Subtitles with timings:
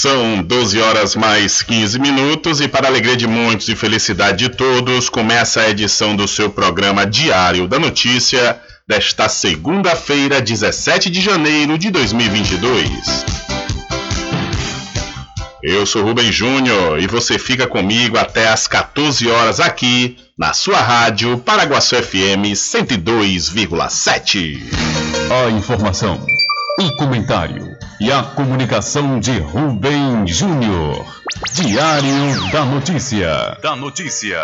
[0.00, 5.08] São 12 horas mais 15 minutos e, para alegria de muitos e felicidade de todos,
[5.08, 11.90] começa a edição do seu programa Diário da Notícia desta segunda-feira, 17 de janeiro de
[11.90, 13.26] 2022.
[15.64, 20.78] Eu sou Rubem Júnior e você fica comigo até às 14 horas aqui na sua
[20.78, 24.60] rádio Paraguaçu FM 102,7.
[25.28, 26.24] A informação,
[26.78, 31.04] o comentário e a comunicação de Rubem Júnior.
[31.52, 33.58] Diário da Notícia.
[33.60, 34.38] Da Notícia.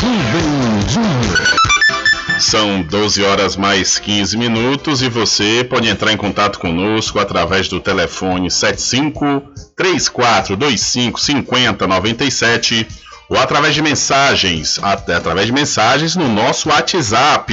[0.00, 1.60] Rubem Júnior.
[2.38, 7.80] São 12 horas mais 15 minutos e você pode entrar em contato conosco através do
[7.80, 9.42] telefone 75
[9.76, 12.86] 3425 5097
[13.28, 17.52] ou através de mensagens, até através de mensagens no nosso WhatsApp.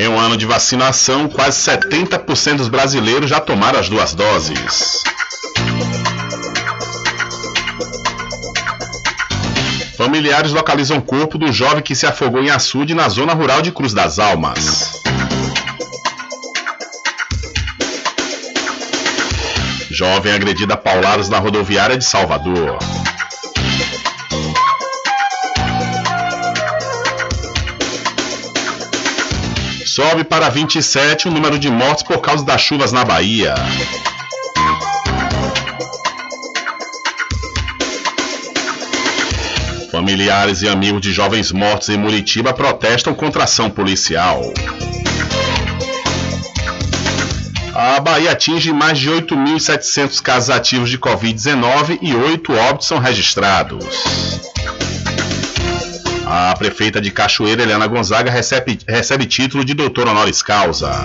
[0.00, 5.02] Em um ano de vacinação, quase 70% dos brasileiros já tomaram as duas doses.
[9.98, 13.70] Familiares localizam o corpo do jovem que se afogou em açude na zona rural de
[13.72, 15.02] Cruz das Almas.
[19.90, 22.78] Jovem agredida a pauladas na rodoviária de Salvador.
[30.00, 33.54] Sobe para 27 o número de mortes por causa das chuvas na Bahia.
[39.92, 44.40] Familiares e amigos de jovens mortos em Muritiba protestam contra ação policial.
[47.74, 53.84] A Bahia atinge mais de 8.700 casos ativos de Covid-19 e 8 óbitos são registrados.
[56.32, 61.02] A prefeita de Cachoeira, Helena Gonzaga, recebe, recebe título de doutora honoris causa.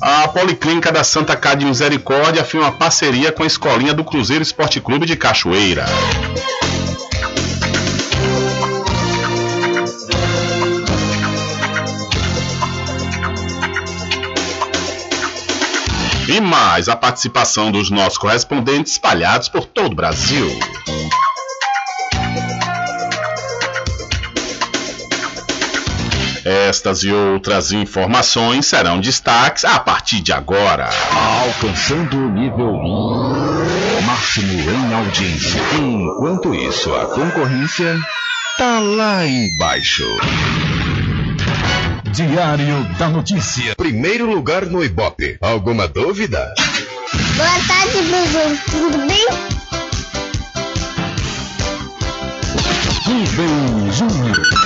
[0.00, 4.80] A Policlínica da Santa Cá de Misericórdia afirma parceria com a escolinha do Cruzeiro Esporte
[4.80, 5.84] Clube de Cachoeira.
[16.28, 20.56] E mais a participação dos nossos correspondentes espalhados por todo o Brasil.
[26.48, 30.88] Estas e outras informações serão destaques a partir de agora.
[31.42, 32.72] Alcançando o nível
[34.06, 35.60] máximo em audiência.
[35.76, 37.98] Enquanto isso, a concorrência
[38.56, 40.04] tá lá embaixo.
[42.12, 43.74] Diário da Notícia.
[43.74, 45.38] Primeiro lugar no Ibope.
[45.40, 46.54] Alguma dúvida?
[47.34, 48.58] Boa tarde, Bruno.
[48.70, 49.26] Tudo bem?
[53.04, 54.65] Rubem Júnior.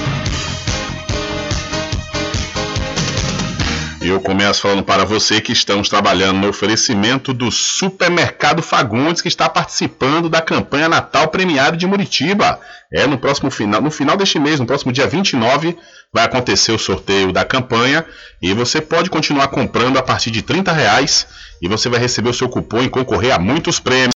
[4.01, 9.47] Eu começo falando para você que estamos trabalhando no oferecimento do Supermercado Fagundes, que está
[9.47, 12.59] participando da campanha Natal Premiado de Muritiba.
[12.91, 15.77] É no próximo final, no final deste mês, no próximo dia 29,
[16.11, 18.03] vai acontecer o sorteio da campanha
[18.41, 21.27] e você pode continuar comprando a partir de 30 reais
[21.61, 24.09] e você vai receber o seu cupom e concorrer a muitos prêmios.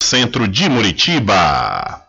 [0.00, 2.00] Centro de Muritiba.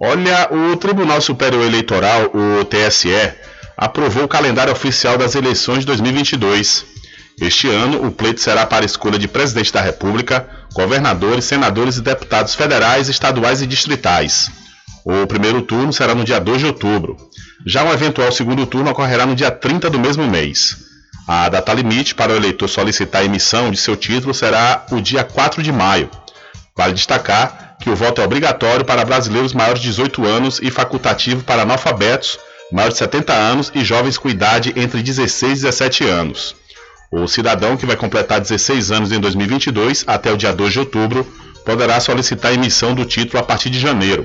[0.00, 3.32] Olha, o Tribunal Superior Eleitoral, o TSE,
[3.82, 6.86] aprovou o calendário oficial das eleições de 2022.
[7.40, 12.00] Este ano, o pleito será para a escolha de presidente da República, governadores, senadores e
[12.00, 14.52] deputados federais, estaduais e distritais.
[15.04, 17.16] O primeiro turno será no dia 2 de outubro.
[17.66, 20.76] Já um eventual segundo turno ocorrerá no dia 30 do mesmo mês.
[21.26, 25.24] A data limite para o eleitor solicitar a emissão de seu título será o dia
[25.24, 26.08] 4 de maio.
[26.76, 31.42] Vale destacar que o voto é obrigatório para brasileiros maiores de 18 anos e facultativo
[31.42, 32.38] para analfabetos
[32.72, 36.56] maiores de 70 anos e jovens com idade entre 16 e 17 anos.
[37.10, 41.30] O cidadão que vai completar 16 anos em 2022 até o dia 2 de outubro
[41.64, 44.24] poderá solicitar a emissão do título a partir de janeiro.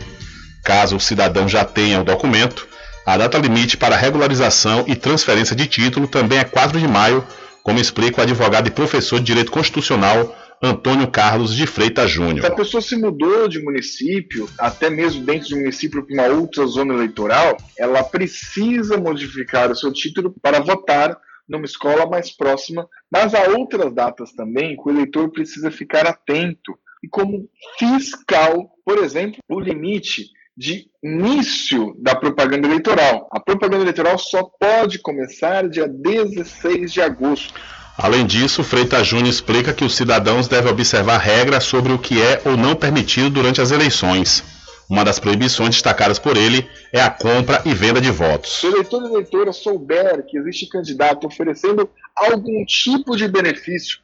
[0.63, 2.65] Caso o cidadão já tenha o documento,
[3.05, 7.25] a data limite para regularização e transferência de título também é 4 de maio,
[7.61, 12.41] como explica o advogado e professor de Direito Constitucional Antônio Carlos de Freitas Júnior.
[12.41, 16.39] Se a pessoa se mudou de município, até mesmo dentro de um município para uma
[16.39, 22.87] outra zona eleitoral, ela precisa modificar o seu título para votar numa escola mais próxima,
[23.09, 26.77] mas há outras datas também que o eleitor precisa ficar atento.
[27.03, 27.47] E como
[27.77, 30.25] fiscal, por exemplo, o limite
[30.57, 33.29] de início da propaganda eleitoral.
[33.31, 37.53] A propaganda eleitoral só pode começar dia 16 de agosto.
[37.97, 42.39] Além disso, Freitas Júnior explica que os cidadãos devem observar regras sobre o que é
[42.45, 44.43] ou não permitido durante as eleições.
[44.87, 48.59] Uma das proibições destacadas por ele é a compra e venda de votos.
[48.59, 53.99] Se o eleitor e eleitora souber que existe candidato oferecendo algum tipo de benefício,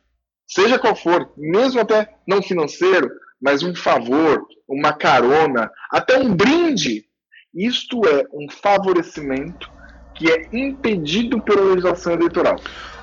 [0.48, 7.06] seja qual for, mesmo até não financeiro, mas um favor, uma carona, até um brinde.
[7.54, 9.72] Isto é um favorecimento
[10.16, 12.58] que é impedido pela legislação eleitoral.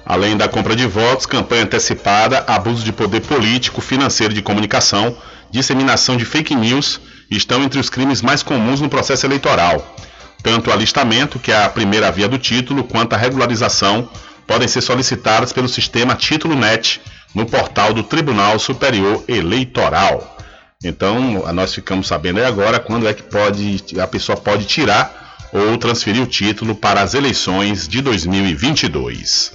[0.05, 5.17] Além da compra de votos, campanha antecipada, abuso de poder político, financeiro de comunicação,
[5.51, 9.97] disseminação de fake news estão entre os crimes mais comuns no processo eleitoral.
[10.43, 14.09] Tanto o alistamento, que é a primeira via do título, quanto a regularização
[14.47, 17.01] podem ser solicitadas pelo sistema Título Net
[17.35, 20.39] no portal do Tribunal Superior Eleitoral.
[20.83, 25.77] Então, nós ficamos sabendo aí agora quando é que pode, a pessoa pode tirar ou
[25.77, 29.53] transferir o título para as eleições de 2022.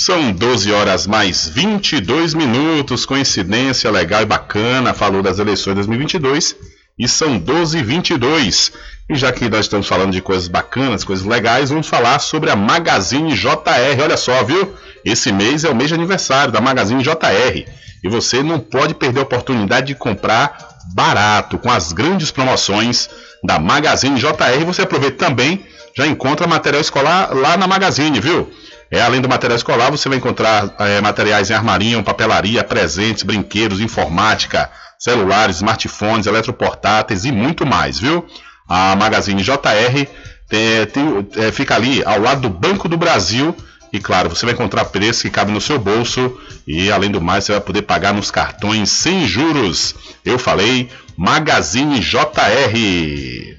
[0.00, 6.54] São 12 horas mais 22 minutos, coincidência legal e bacana, falou das eleições de 2022
[6.96, 8.72] e são 12 e 22.
[9.10, 12.54] E já que nós estamos falando de coisas bacanas, coisas legais, vamos falar sobre a
[12.54, 14.00] Magazine JR.
[14.00, 14.72] Olha só, viu?
[15.04, 17.66] Esse mês é o mês de aniversário da Magazine JR
[18.04, 23.10] e você não pode perder a oportunidade de comprar barato com as grandes promoções
[23.42, 24.64] da Magazine JR.
[24.64, 28.48] Você aproveita também, já encontra material escolar lá na Magazine, viu?
[28.90, 33.80] É, além do material escolar, você vai encontrar é, materiais em armarinho, papelaria, presentes, brinquedos,
[33.80, 38.26] informática, celulares, smartphones, eletroportáteis e muito mais, viu?
[38.68, 40.06] A Magazine JR
[40.48, 43.54] tem, tem, é, fica ali ao lado do Banco do Brasil
[43.92, 47.44] e claro, você vai encontrar preço que cabe no seu bolso e além do mais
[47.44, 49.94] você vai poder pagar nos cartões sem juros.
[50.24, 53.58] Eu falei Magazine JR.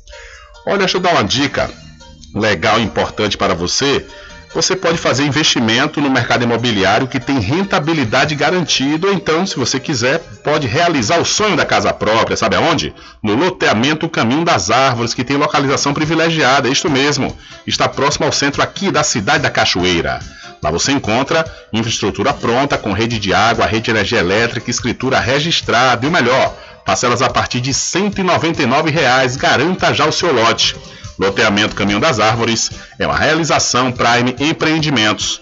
[0.65, 1.69] Olha, deixa eu dar uma dica
[2.33, 4.05] legal e importante para você
[4.53, 9.79] você pode fazer investimento no mercado imobiliário que tem rentabilidade garantida, ou então, se você
[9.79, 12.93] quiser, pode realizar o sonho da casa própria, sabe aonde?
[13.23, 18.31] No loteamento Caminho das Árvores, que tem localização privilegiada, é isto mesmo, está próximo ao
[18.33, 20.19] centro aqui da cidade da Cachoeira.
[20.61, 26.05] Lá você encontra infraestrutura pronta, com rede de água, rede de energia elétrica, escritura registrada
[26.05, 30.75] e o melhor, parcelas a partir de 199 reais, garanta já o seu lote.
[31.19, 35.41] Loteamento Caminho das Árvores é uma realização Prime Empreendimentos.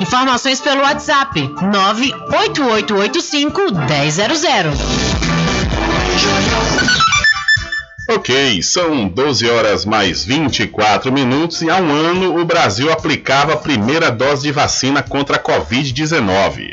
[0.00, 3.80] Informações pelo WhatsApp 98885 1000.
[8.10, 13.56] Ok, são 12 horas mais 24 minutos e há um ano o Brasil aplicava a
[13.56, 16.72] primeira dose de vacina contra a Covid-19.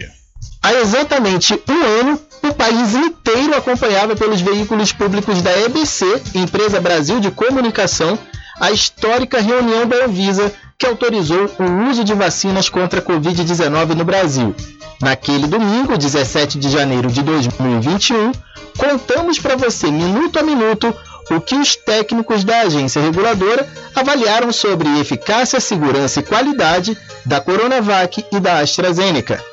[0.62, 7.22] Há exatamente um ano, o país inteiro acompanhava pelos veículos públicos da EBC, Empresa Brasil
[7.22, 8.20] de Comunicação,
[8.60, 14.06] a histórica reunião da Anvisa que autorizou o uso de vacinas contra a Covid-19 no
[14.06, 14.56] Brasil.
[15.02, 18.32] Naquele domingo, 17 de janeiro de 2021,
[18.78, 20.94] contamos para você, minuto a minuto,
[21.32, 28.24] o que os técnicos da agência reguladora avaliaram sobre eficácia, segurança e qualidade da Coronavac
[28.32, 29.44] e da AstraZeneca.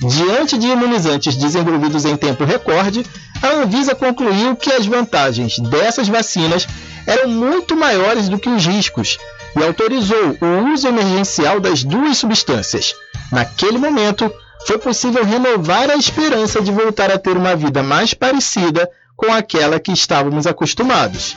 [0.00, 3.04] Diante de imunizantes desenvolvidos em tempo recorde,
[3.42, 6.68] a Anvisa concluiu que as vantagens dessas vacinas
[7.08, 9.18] eram muito maiores do que os riscos
[9.56, 12.94] e autorizou o uso emergencial das duas substâncias.
[13.32, 14.30] Naquele momento,
[14.66, 19.80] foi possível renovar a esperança de voltar a ter uma vida mais parecida com aquela
[19.80, 21.34] que estávamos acostumados.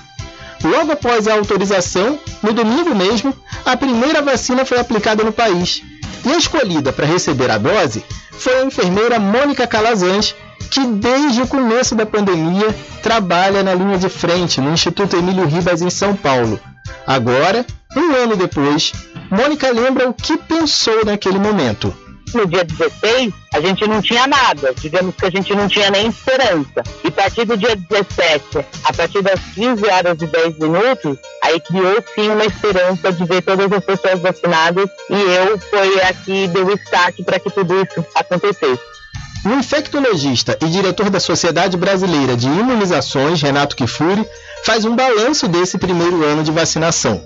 [0.61, 3.33] Logo após a autorização, no domingo mesmo,
[3.65, 5.81] a primeira vacina foi aplicada no país.
[6.25, 10.35] E a escolhida para receber a dose foi a enfermeira Mônica Calazans,
[10.71, 12.73] que desde o começo da pandemia
[13.03, 16.57] trabalha na linha de frente no Instituto Emílio Ribas em São Paulo.
[17.05, 18.93] Agora, um ano depois,
[19.29, 21.93] Mônica lembra o que pensou naquele momento.
[22.33, 26.07] No dia 16, a gente não tinha nada, digamos que a gente não tinha nem
[26.07, 26.81] esperança.
[27.03, 31.59] E a partir do dia 17, a partir das 15 horas e 10 minutos, aí
[31.59, 36.47] criou sim uma esperança de ver todas as pessoas vacinadas e eu foi a que
[36.47, 39.00] deu o start para que tudo isso acontecesse.
[39.43, 44.23] O infectologista e diretor da Sociedade Brasileira de Imunizações, Renato Kifuri,
[44.63, 47.25] faz um balanço desse primeiro ano de vacinação.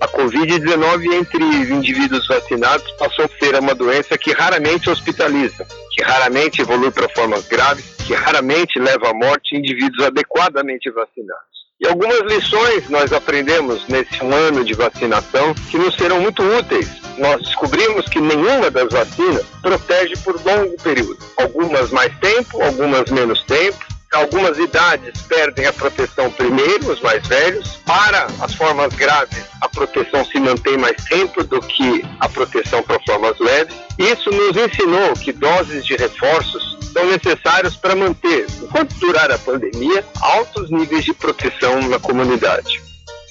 [0.00, 6.62] A Covid-19 entre indivíduos vacinados passou a ser uma doença que raramente hospitaliza, que raramente
[6.62, 11.57] evolui para formas graves, que raramente leva à morte indivíduos adequadamente vacinados.
[11.80, 16.90] E algumas lições nós aprendemos nesse um ano de vacinação que nos serão muito úteis.
[17.16, 21.16] Nós descobrimos que nenhuma das vacinas protege por longo período.
[21.36, 23.78] Algumas mais tempo, algumas menos tempo,
[24.12, 27.78] Algumas idades perdem a proteção primeiro, os mais velhos.
[27.84, 32.98] Para as formas graves, a proteção se mantém mais tempo do que a proteção para
[33.00, 33.74] formas leves.
[33.98, 40.04] Isso nos ensinou que doses de reforços são necessários para manter, enquanto durar a pandemia,
[40.20, 42.80] altos níveis de proteção na comunidade.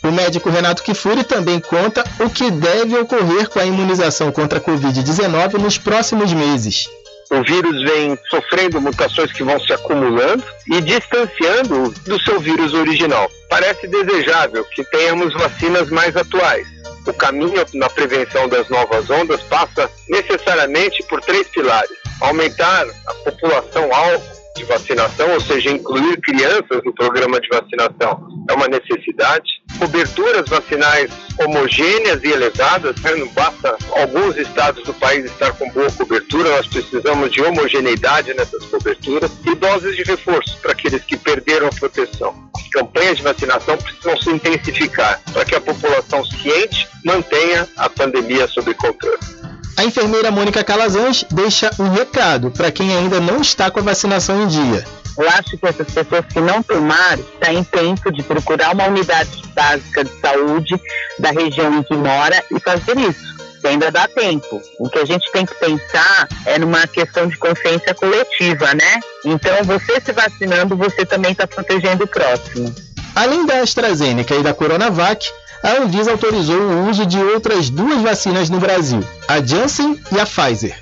[0.03, 4.61] O médico Renato Kifuri também conta o que deve ocorrer com a imunização contra a
[4.61, 6.87] Covid-19 nos próximos meses
[7.29, 13.29] o vírus vem sofrendo mutações que vão se acumulando e distanciando do seu vírus original.
[13.49, 16.67] Parece desejável que tenhamos vacinas mais atuais.
[17.05, 23.93] O caminho na prevenção das novas ondas passa necessariamente por três pilares: aumentar a população
[23.93, 29.61] alvo de vacinação, ou seja, incluir crianças no programa de vacinação é uma necessidade.
[29.79, 33.15] Coberturas vacinais homogêneas e elevadas, né?
[33.15, 38.65] não basta alguns estados do país estar com boa cobertura, nós precisamos de homogeneidade nessas
[38.65, 42.49] coberturas e doses de reforço para aqueles que perderam a proteção.
[42.55, 48.47] As campanhas de vacinação precisam se intensificar para que a população ciente mantenha a pandemia
[48.47, 49.36] sob controle.
[49.77, 54.41] A enfermeira Mônica Calazans deixa um recado para quem ainda não está com a vacinação
[54.41, 54.83] em dia.
[55.15, 60.03] Eu acho que essas pessoas que não tomaram têm tempo de procurar uma unidade básica
[60.03, 60.75] de saúde
[61.19, 63.37] da região em que mora e fazer isso.
[63.63, 64.61] Ainda dá tempo.
[64.79, 68.99] O que a gente tem que pensar é numa questão de consciência coletiva, né?
[69.25, 72.73] Então, você se vacinando, você também está protegendo o próximo.
[73.13, 75.27] Além da AstraZeneca e da Coronavac,
[75.63, 80.25] a Anvisa autorizou o uso de outras duas vacinas no Brasil, a Janssen e a
[80.25, 80.75] Pfizer.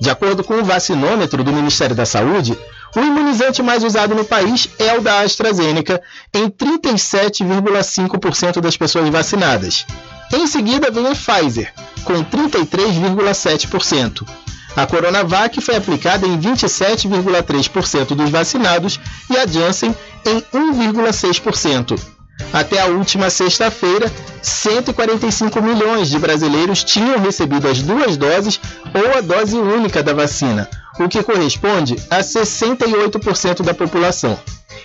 [0.00, 2.56] De acordo com o vacinômetro do Ministério da Saúde,
[2.94, 6.00] o imunizante mais usado no país é o da AstraZeneca,
[6.32, 9.84] em 37,5% das pessoas vacinadas.
[10.32, 11.72] Em seguida vem a Pfizer,
[12.04, 14.26] com 33,7%.
[14.76, 22.17] A Coronavac foi aplicada em 27,3% dos vacinados e a Janssen em 1,6%.
[22.52, 24.10] Até a última sexta-feira,
[24.42, 28.60] 145 milhões de brasileiros tinham recebido as duas doses
[28.94, 34.38] ou a dose única da vacina, o que corresponde a 68% da população.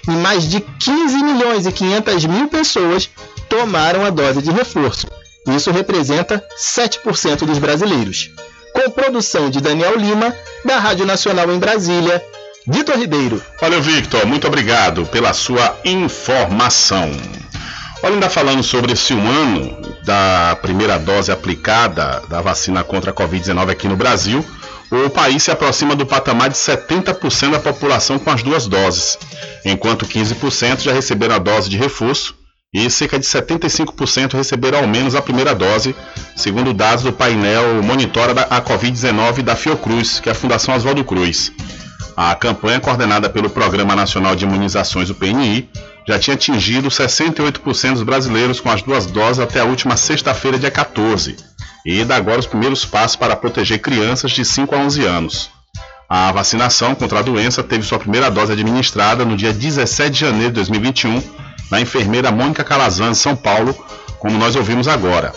[0.08, 3.10] E mais de 15 milhões e 500 mil pessoas
[3.48, 5.08] tomaram a dose de reforço.
[5.48, 8.32] Isso representa 7% dos brasileiros.
[8.74, 10.36] Com produção de Daniel Lima,
[10.66, 12.24] da Rádio Nacional em Brasília,
[12.66, 13.42] Vitor Ribeiro.
[13.60, 14.26] Valeu, Victor.
[14.26, 17.12] Muito obrigado pela sua informação.
[18.04, 23.14] Olha, ainda falando sobre esse um ano da primeira dose aplicada da vacina contra a
[23.14, 24.46] Covid-19 aqui no Brasil,
[24.92, 29.18] o país se aproxima do patamar de 70% da população com as duas doses,
[29.64, 32.36] enquanto 15% já receberam a dose de reforço
[32.74, 35.96] e cerca de 75% receberam ao menos a primeira dose,
[36.36, 41.54] segundo dados do painel Monitora a Covid-19 da Fiocruz, que é a Fundação Oswaldo Cruz.
[42.18, 45.70] A campanha coordenada pelo Programa Nacional de Imunizações, o PNI,
[46.08, 50.72] já tinha atingido 68% dos brasileiros com as duas doses até a última sexta-feira, dia
[50.72, 51.36] 14,
[51.86, 55.50] e dá agora os primeiros passos para proteger crianças de 5 a 11 anos.
[56.10, 60.50] A vacinação contra a doença teve sua primeira dose administrada no dia 17 de janeiro
[60.50, 61.22] de 2021
[61.72, 63.76] na enfermeira Mônica Calazan, de São Paulo,
[64.20, 65.34] como nós ouvimos agora.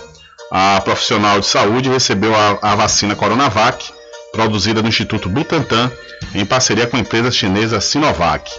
[0.50, 3.90] A profissional de saúde recebeu a, a vacina Coronavac,
[4.33, 5.90] produzida no Instituto Butantan,
[6.35, 8.50] em parceria com a empresa chinesa Sinovac.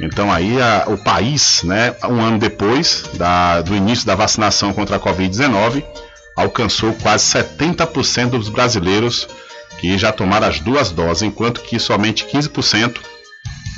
[0.00, 4.96] Então aí a, o país, né, um ano depois da, do início da vacinação contra
[4.96, 5.84] a Covid-19,
[6.36, 9.28] alcançou quase 70% dos brasileiros
[9.78, 12.96] que já tomaram as duas doses, enquanto que somente 15%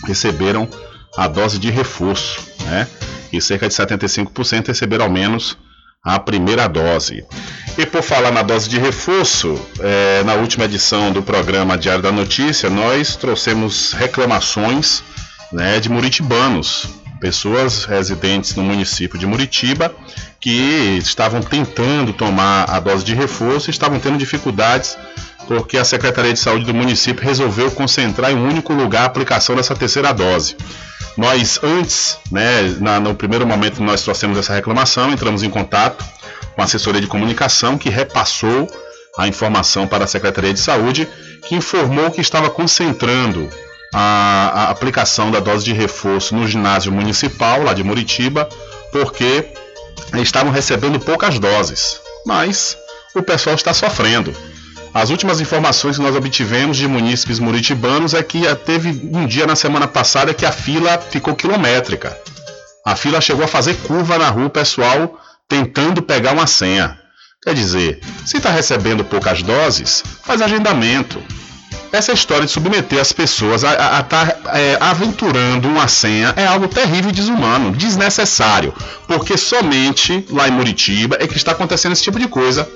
[0.06, 0.68] receberam
[1.16, 2.86] a dose de reforço, né?
[3.32, 5.58] E cerca de 75% receberam ao menos
[6.02, 7.24] a primeira dose.
[7.76, 12.12] E por falar na dose de reforço, é, na última edição do programa Diário da
[12.12, 15.02] Notícia, nós trouxemos reclamações
[15.52, 16.86] né, de muritibanos,
[17.20, 19.94] pessoas residentes no município de Muritiba
[20.40, 24.96] que estavam tentando tomar a dose de reforço e estavam tendo dificuldades
[25.46, 29.54] porque a Secretaria de Saúde do município resolveu concentrar em um único lugar a aplicação
[29.54, 30.56] dessa terceira dose.
[31.16, 36.04] Nós, antes, né, na, no primeiro momento nós trouxemos essa reclamação, entramos em contato
[36.54, 38.68] com a assessoria de comunicação que repassou
[39.16, 41.08] a informação para a Secretaria de Saúde,
[41.46, 43.48] que informou que estava concentrando
[43.98, 48.46] a, a aplicação da dose de reforço no ginásio municipal lá de Muritiba,
[48.92, 49.46] porque
[50.16, 51.98] estavam recebendo poucas doses.
[52.26, 52.76] Mas
[53.14, 54.36] o pessoal está sofrendo.
[54.92, 59.56] As últimas informações que nós obtivemos de munícipes muritibanos é que teve um dia na
[59.56, 62.14] semana passada que a fila ficou quilométrica.
[62.84, 66.98] A fila chegou a fazer curva na rua, o pessoal tentando pegar uma senha.
[67.42, 71.22] Quer dizer, se está recebendo poucas doses, faz agendamento.
[71.92, 76.68] Essa história de submeter as pessoas a estar tá, é, aventurando uma senha é algo
[76.68, 78.74] terrível e desumano, desnecessário,
[79.06, 82.68] porque somente lá em Muritiba é que está acontecendo esse tipo de coisa.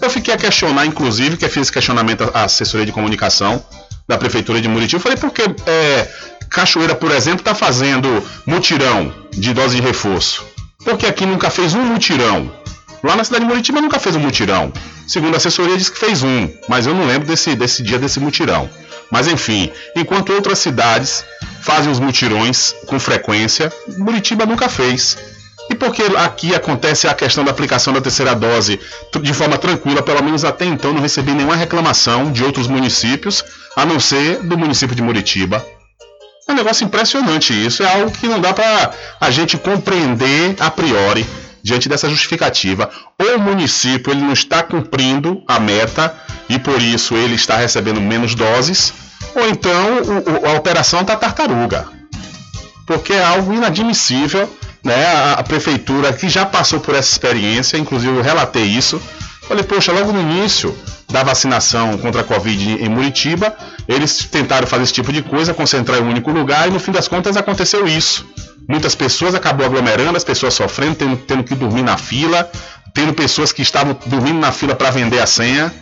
[0.00, 3.64] Eu fiquei a questionar, inclusive, que eu fiz esse questionamento à assessoria de comunicação
[4.08, 4.98] da Prefeitura de Muritiba.
[4.98, 6.08] Eu falei, porque é,
[6.50, 10.44] Cachoeira, por exemplo, está fazendo mutirão de dose de reforço?
[10.84, 12.50] Porque aqui nunca fez um mutirão.
[13.04, 14.72] Lá na cidade de Muritiba nunca fez um mutirão.
[15.06, 18.18] Segundo a assessoria, diz que fez um, mas eu não lembro desse, desse dia desse
[18.18, 18.66] mutirão.
[19.10, 21.22] Mas enfim, enquanto outras cidades
[21.60, 25.18] fazem os mutirões com frequência, Muritiba nunca fez.
[25.68, 28.80] E porque aqui acontece a questão da aplicação da terceira dose
[29.20, 33.44] de forma tranquila, pelo menos até então não recebi nenhuma reclamação de outros municípios,
[33.76, 35.62] a não ser do município de Muritiba.
[36.48, 40.70] É um negócio impressionante isso, é algo que não dá para a gente compreender a
[40.70, 41.26] priori
[41.64, 42.90] diante dessa justificativa.
[43.18, 46.14] O município ele não está cumprindo a meta
[46.46, 48.92] e por isso ele está recebendo menos doses,
[49.34, 49.96] ou então
[50.42, 51.86] o, a operação está tartaruga.
[52.86, 54.48] Porque é algo inadmissível
[54.84, 59.00] né, a, a, prefeitura que já passou por essa experiência, inclusive eu relatei isso.
[59.48, 60.76] Falei, poxa, logo no início
[61.10, 63.56] da vacinação contra a Covid em Muritiba,
[63.88, 66.92] eles tentaram fazer esse tipo de coisa, concentrar em um único lugar, e no fim
[66.92, 68.26] das contas aconteceu isso.
[68.68, 72.50] Muitas pessoas acabou aglomerando, as pessoas sofrendo, tendo, tendo que dormir na fila,
[72.92, 75.72] tendo pessoas que estavam dormindo na fila para vender a senha.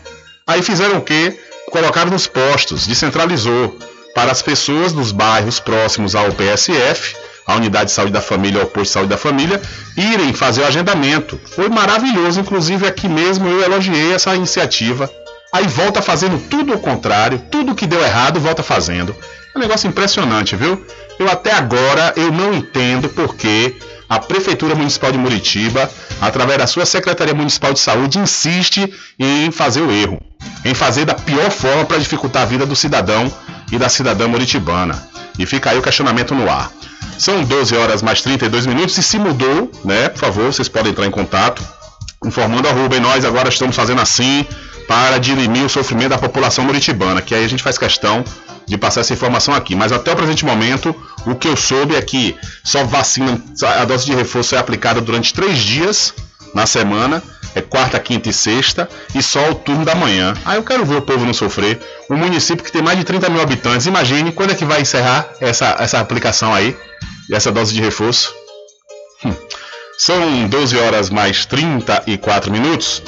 [0.47, 1.38] Aí fizeram o quê?
[1.71, 3.79] Colocaram nos postos, descentralizou
[4.14, 7.14] para as pessoas dos bairros próximos ao PSF
[7.47, 9.61] a unidade de saúde da família ou o posto de saúde da família,
[9.97, 11.40] irem fazer o agendamento.
[11.55, 15.11] Foi maravilhoso, inclusive aqui mesmo eu elogiei essa iniciativa.
[15.53, 19.14] Aí volta fazendo tudo o contrário, tudo que deu errado volta fazendo.
[19.55, 20.85] É um negócio impressionante, viu?
[21.19, 23.77] Eu até agora eu não entendo por que
[24.09, 29.81] a Prefeitura Municipal de Muritiba, através da sua Secretaria Municipal de Saúde, insiste em fazer
[29.81, 30.21] o erro,
[30.65, 33.31] em fazer da pior forma para dificultar a vida do cidadão
[33.71, 35.07] e da cidadã muritibana.
[35.38, 36.71] E fica aí o questionamento no ar.
[37.19, 40.09] São 12 horas mais 32 minutos e se mudou, né?
[40.09, 41.62] Por favor, vocês podem entrar em contato
[42.25, 43.01] informando a Rubem.
[43.01, 44.47] Nós agora estamos fazendo assim
[44.87, 48.25] para dirimir o sofrimento da população muritibana, que aí a gente faz questão
[48.66, 49.75] de passar essa informação aqui.
[49.75, 50.94] Mas até o presente momento,
[51.27, 53.42] o que eu soube é que só vacina,
[53.79, 56.14] a dose de reforço é aplicada durante três dias
[56.55, 57.22] na semana,
[57.55, 60.35] é quarta, quinta e sexta, e só o turno da manhã.
[60.44, 61.81] Aí eu quero ver o povo não sofrer.
[62.11, 65.29] Um município que tem mais de 30 mil habitantes, imagine quando é que vai encerrar
[65.40, 66.77] essa, essa aplicação aí
[67.31, 68.35] essa dose de reforço?
[69.25, 69.35] Hum.
[69.98, 73.03] São 12 horas mais 34 minutos.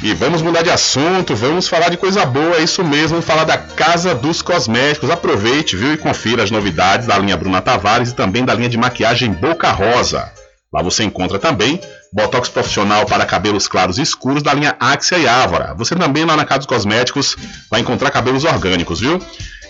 [0.00, 3.42] E vamos mudar de assunto, vamos falar de coisa boa, é isso mesmo, vamos falar
[3.42, 5.10] da Casa dos Cosméticos.
[5.10, 8.78] Aproveite, viu, e confira as novidades da linha Bruna Tavares e também da linha de
[8.78, 10.30] maquiagem Boca Rosa.
[10.72, 11.80] Lá você encontra também
[12.12, 15.74] Botox profissional para cabelos claros e escuros da linha Axia e Ávora.
[15.76, 17.36] Você também lá na Casa dos Cosméticos
[17.68, 19.20] vai encontrar cabelos orgânicos, viu?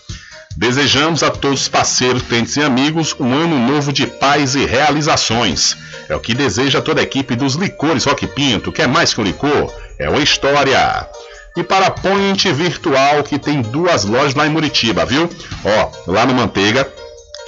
[0.56, 5.76] Desejamos a todos os parceiros, clientes e amigos um ano novo de paz e realizações.
[6.08, 9.20] É o que deseja toda a equipe dos licores Rock Pinto, que é mais que
[9.20, 11.08] um licor, é uma história.
[11.56, 15.28] E para a Point Virtual, que tem duas lojas lá em Muritiba, viu?
[15.64, 16.88] Ó, lá no Manteiga,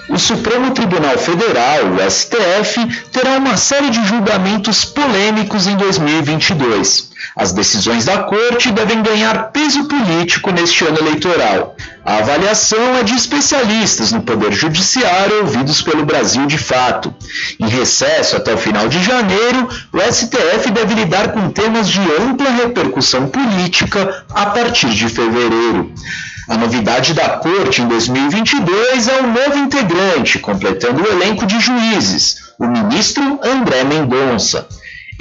[0.09, 7.10] O Supremo Tribunal Federal, o STF, terá uma série de julgamentos polêmicos em 2022.
[7.37, 11.77] As decisões da Corte devem ganhar peso político neste ano eleitoral.
[12.05, 17.15] A avaliação é de especialistas no Poder Judiciário ouvidos pelo Brasil de fato.
[17.59, 22.51] Em recesso até o final de janeiro, o STF deve lidar com temas de ampla
[22.51, 25.93] repercussão política a partir de fevereiro.
[26.49, 32.39] A novidade da Corte em 2022 é um novo integrante, completando o elenco de juízes,
[32.59, 34.67] o ministro André Mendonça.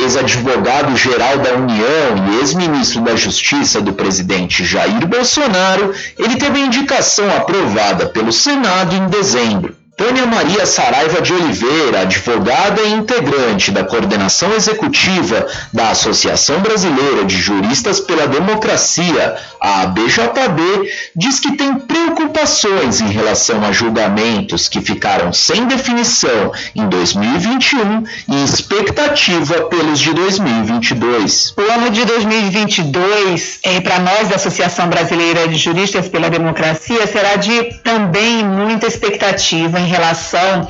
[0.02, 7.30] Ex-advogado-geral da União e ex-ministro da Justiça do presidente Jair Bolsonaro, ele teve a indicação
[7.36, 9.79] aprovada pelo Senado em dezembro.
[10.00, 17.36] Tânia Maria Saraiva de Oliveira, advogada e integrante da coordenação executiva da Associação Brasileira de
[17.36, 25.34] Juristas pela Democracia, a ABJB, diz que tem preocupações em relação a julgamentos que ficaram
[25.34, 31.56] sem definição em 2021 e expectativa pelos de 2022.
[31.58, 37.36] O ano de 2022, eh, para nós da Associação Brasileira de Juristas pela Democracia, será
[37.36, 40.68] de também muita expectativa em relação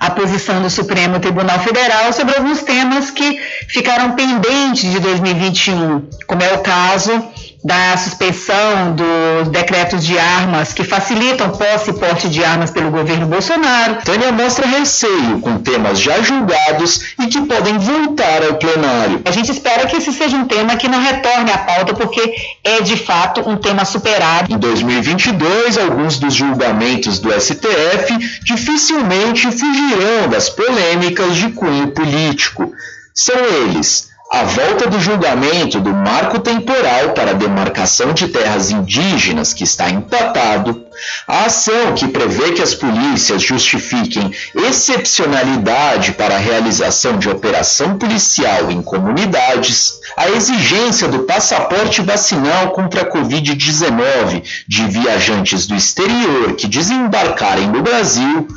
[0.00, 6.42] à posição do Supremo Tribunal Federal sobre alguns temas que ficaram pendentes de 2021, como
[6.42, 7.31] é o caso
[7.64, 13.26] da suspensão dos decretos de armas que facilitam posse e porte de armas pelo governo
[13.26, 13.98] Bolsonaro.
[14.04, 19.22] Tânia mostra receio com temas já julgados e que podem voltar ao plenário.
[19.24, 22.80] A gente espera que esse seja um tema que não retorne à pauta, porque é
[22.80, 24.52] de fato um tema superado.
[24.52, 32.72] Em 2022, alguns dos julgamentos do STF dificilmente fugirão das polêmicas de cunho político.
[33.14, 39.52] São eles a volta do julgamento do marco temporal para a demarcação de terras indígenas,
[39.52, 40.86] que está empatado,
[41.28, 48.70] a ação que prevê que as polícias justifiquem excepcionalidade para a realização de operação policial
[48.70, 56.66] em comunidades, a exigência do passaporte vacinal contra a Covid-19 de viajantes do exterior que
[56.66, 58.48] desembarcarem no Brasil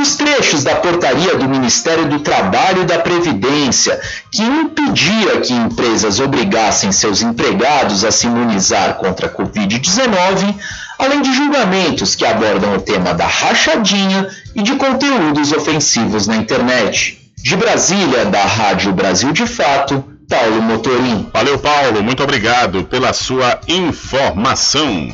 [0.00, 6.20] os trechos da portaria do Ministério do Trabalho e da Previdência, que impedia que empresas
[6.20, 10.54] obrigassem seus empregados a se imunizar contra a Covid-19,
[10.98, 17.18] além de julgamentos que abordam o tema da rachadinha e de conteúdos ofensivos na internet.
[17.36, 21.28] De Brasília, da Rádio Brasil de Fato, Paulo Motorim.
[21.32, 25.08] Valeu, Paulo, muito obrigado pela sua informação.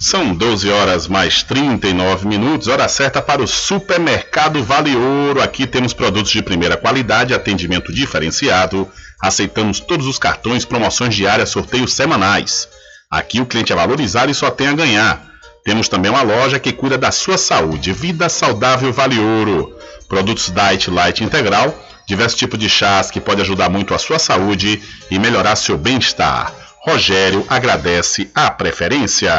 [0.00, 5.42] São 12 horas mais 39 minutos, hora certa para o Supermercado Vale Ouro.
[5.42, 8.88] Aqui temos produtos de primeira qualidade, atendimento diferenciado.
[9.20, 12.68] Aceitamos todos os cartões, promoções diárias, sorteios semanais.
[13.10, 15.20] Aqui o cliente é valorizado e só tem a ganhar.
[15.64, 17.92] Temos também uma loja que cuida da sua saúde.
[17.92, 19.76] Vida Saudável Vale Ouro.
[20.08, 24.80] Produtos Diet Light Integral, diversos tipos de chás que pode ajudar muito a sua saúde
[25.10, 26.67] e melhorar seu bem-estar.
[26.88, 29.30] Rogério agradece a preferência.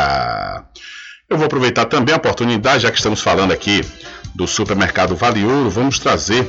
[1.27, 3.83] Eu vou aproveitar também a oportunidade, já que estamos falando aqui
[4.35, 6.47] do supermercado Vale Ouro, vamos trazer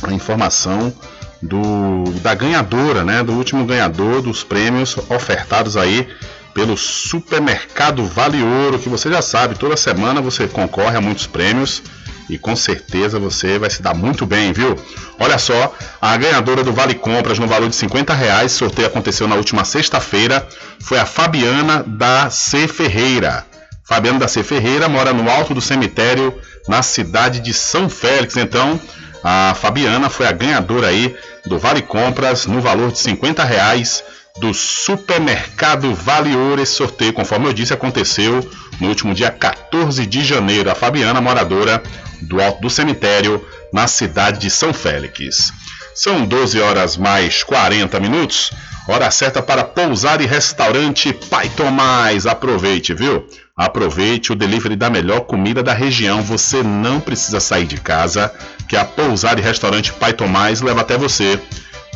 [0.00, 0.94] a informação
[1.42, 6.06] do, da ganhadora, né, do último ganhador dos prêmios ofertados aí
[6.54, 11.82] pelo supermercado Vale Ouro, que você já sabe, toda semana você concorre a muitos prêmios
[12.30, 14.78] e com certeza você vai se dar muito bem, viu?
[15.18, 19.34] Olha só, a ganhadora do Vale Compras no valor de 50 reais, sorteio aconteceu na
[19.34, 20.46] última sexta-feira,
[20.80, 22.68] foi a Fabiana da C.
[22.68, 23.44] Ferreira.
[23.84, 24.44] Fabiana da C.
[24.44, 26.32] Ferreira mora no alto do cemitério,
[26.68, 28.36] na cidade de São Félix.
[28.36, 28.80] Então,
[29.24, 31.14] a Fabiana foi a ganhadora aí
[31.44, 34.04] do Vale Compras no valor de 50 reais
[34.38, 36.62] do Supermercado Vale Ouro.
[36.62, 38.48] Esse sorteio, conforme eu disse, aconteceu
[38.80, 40.70] no último dia 14 de janeiro.
[40.70, 41.82] A Fabiana, moradora
[42.22, 45.52] do Alto do Cemitério, na cidade de São Félix.
[45.94, 48.52] São 12 horas mais 40 minutos.
[48.88, 52.26] Hora certa para pousar e restaurante Pai Tomás.
[52.26, 53.26] Aproveite, viu?
[53.56, 56.22] Aproveite o delivery da melhor comida da região.
[56.22, 58.32] Você não precisa sair de casa,
[58.66, 61.38] que a pousar e restaurante Pai Tomás leva até você.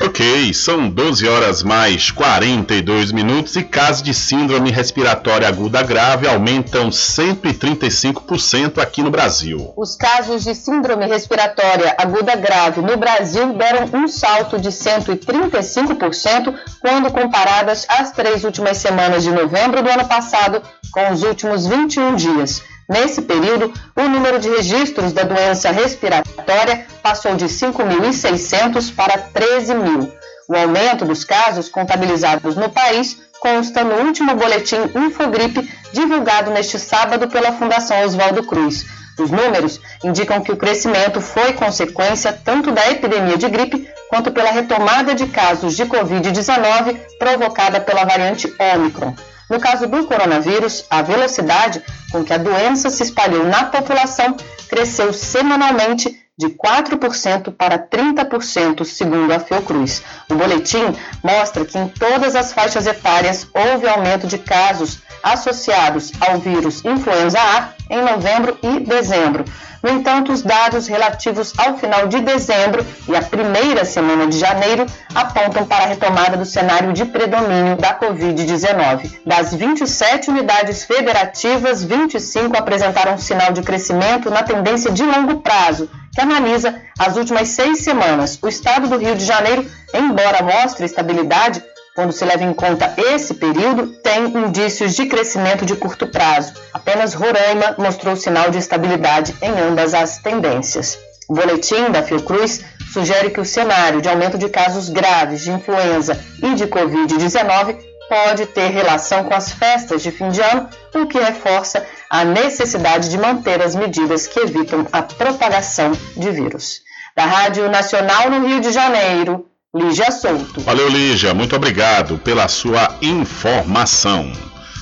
[0.00, 6.88] Ok, são 12 horas mais 42 minutos e casos de síndrome respiratória aguda grave aumentam
[6.90, 9.72] 135% aqui no Brasil.
[9.76, 17.12] Os casos de síndrome respiratória aguda grave no Brasil deram um salto de 135% quando
[17.12, 22.62] comparadas às três últimas semanas de novembro do ano passado com os últimos 21 dias.
[22.88, 30.12] Nesse período, o número de registros da doença respiratória passou de 5.600 para 13 mil.
[30.48, 37.28] O aumento dos casos contabilizados no país consta no último boletim Infogripe divulgado neste sábado
[37.28, 38.86] pela Fundação Oswaldo Cruz.
[39.18, 44.50] Os números indicam que o crescimento foi consequência tanto da epidemia de gripe quanto pela
[44.50, 49.14] retomada de casos de Covid-19 provocada pela variante Ômicron.
[49.48, 54.36] No caso do coronavírus, a velocidade com que a doença se espalhou na população
[54.68, 60.02] cresceu semanalmente de 4% para 30%, segundo a Fiocruz.
[60.30, 66.38] O boletim mostra que em todas as faixas etárias houve aumento de casos associados ao
[66.38, 69.44] vírus influenza A em novembro e dezembro.
[69.82, 74.86] No entanto, os dados relativos ao final de dezembro e a primeira semana de janeiro
[75.14, 79.20] apontam para a retomada do cenário de predomínio da Covid-19.
[79.24, 86.20] Das 27 unidades federativas, 25 apresentaram sinal de crescimento na tendência de longo prazo, que
[86.20, 88.38] analisa as últimas seis semanas.
[88.42, 89.64] O estado do Rio de Janeiro,
[89.94, 91.62] embora mostre estabilidade,
[91.98, 96.54] quando se leva em conta esse período, tem indícios de crescimento de curto prazo.
[96.72, 100.96] Apenas Roraima mostrou sinal de estabilidade em ambas as tendências.
[101.28, 106.16] O boletim da Fiocruz sugere que o cenário de aumento de casos graves de influenza
[106.40, 111.18] e de Covid-19 pode ter relação com as festas de fim de ano, o que
[111.18, 116.80] reforça a necessidade de manter as medidas que evitam a propagação de vírus.
[117.16, 120.62] Da Rádio Nacional no Rio de Janeiro, Lígia Souto.
[120.62, 121.34] Valeu, Lígia.
[121.34, 124.32] Muito obrigado pela sua informação.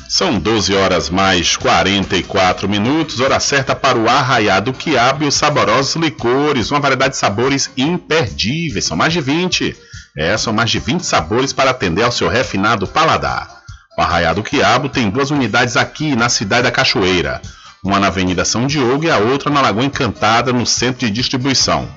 [0.08, 5.96] São 12 horas mais 44 minutos, hora certa para o arraiado quiabo e os saborosos
[5.96, 9.76] licores, uma variedade de sabores imperdíveis, são mais de 20.
[10.16, 13.62] É, são mais de 20 sabores para atender ao seu refinado paladar.
[13.98, 17.42] O arraiado quiabo tem duas unidades aqui na cidade da Cachoeira,
[17.82, 21.88] uma na Avenida São Diogo e a outra na Lagoa Encantada, no centro de distribuição.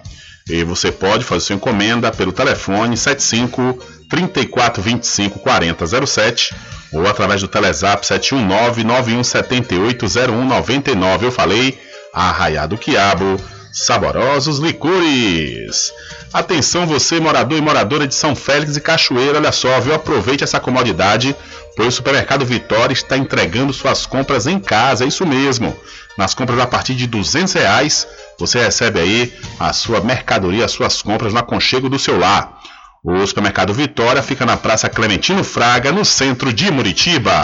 [0.48, 3.78] E você pode fazer sua encomenda pelo telefone 75
[4.10, 6.56] 3425 4007
[6.92, 11.26] ou através do Telezap 719 9178 0199.
[11.28, 11.80] Eu falei,
[12.14, 13.40] Arraiado Quiabo,
[13.72, 15.94] saborosos licores.
[16.34, 19.94] Atenção você morador e moradora de São Félix e Cachoeira, olha só, viu?
[19.94, 21.36] Aproveite essa comodidade,
[21.80, 25.74] pois o Supermercado Vitória está entregando suas compras em casa, é isso mesmo.
[26.18, 28.06] Nas compras a partir de 200 reais,
[28.38, 32.60] você recebe aí a sua mercadoria, as suas compras no aconchego do seu lar.
[33.02, 37.44] O Supermercado Vitória fica na Praça Clementino Fraga, no centro de Muritiba.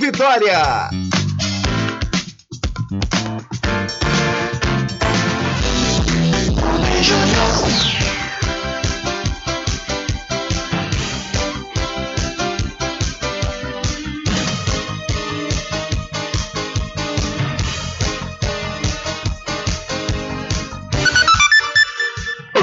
[0.00, 0.90] Vitória.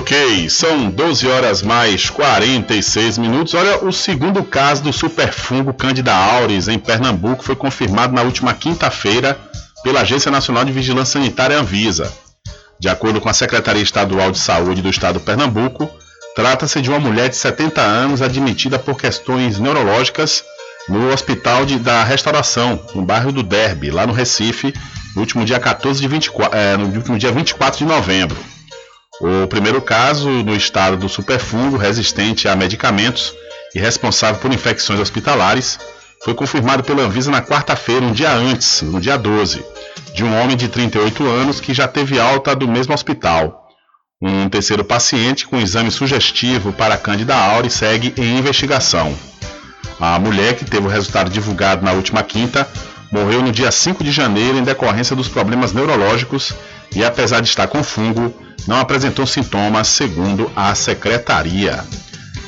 [0.07, 3.53] Ok, são 12 horas mais 46 minutos.
[3.53, 9.37] Olha, o segundo caso do superfungo Candida auris em Pernambuco foi confirmado na última quinta-feira
[9.83, 12.09] pela Agência Nacional de Vigilância Sanitária Anvisa.
[12.79, 15.91] De acordo com a Secretaria Estadual de Saúde do Estado de Pernambuco,
[16.33, 20.41] trata-se de uma mulher de 70 anos admitida por questões neurológicas
[20.87, 24.73] no Hospital de, da Restauração, no bairro do Derby, lá no Recife,
[25.13, 28.37] no último dia 14 de 24, é, no último dia 24 de novembro.
[29.19, 33.33] O primeiro caso no estado do superfungo resistente a medicamentos
[33.73, 35.79] e responsável por infecções hospitalares
[36.23, 39.65] foi confirmado pela Anvisa na quarta-feira, um dia antes, no dia 12,
[40.13, 43.67] de um homem de 38 anos que já teve alta do mesmo hospital.
[44.21, 49.15] Um terceiro paciente com exame sugestivo para a Candida auris segue em investigação.
[49.99, 52.67] A mulher, que teve o resultado divulgado na última quinta,
[53.11, 56.53] morreu no dia 5 de janeiro em decorrência dos problemas neurológicos
[56.95, 58.33] e, apesar de estar com fungo,
[58.67, 61.83] não apresentou sintomas, segundo a secretaria.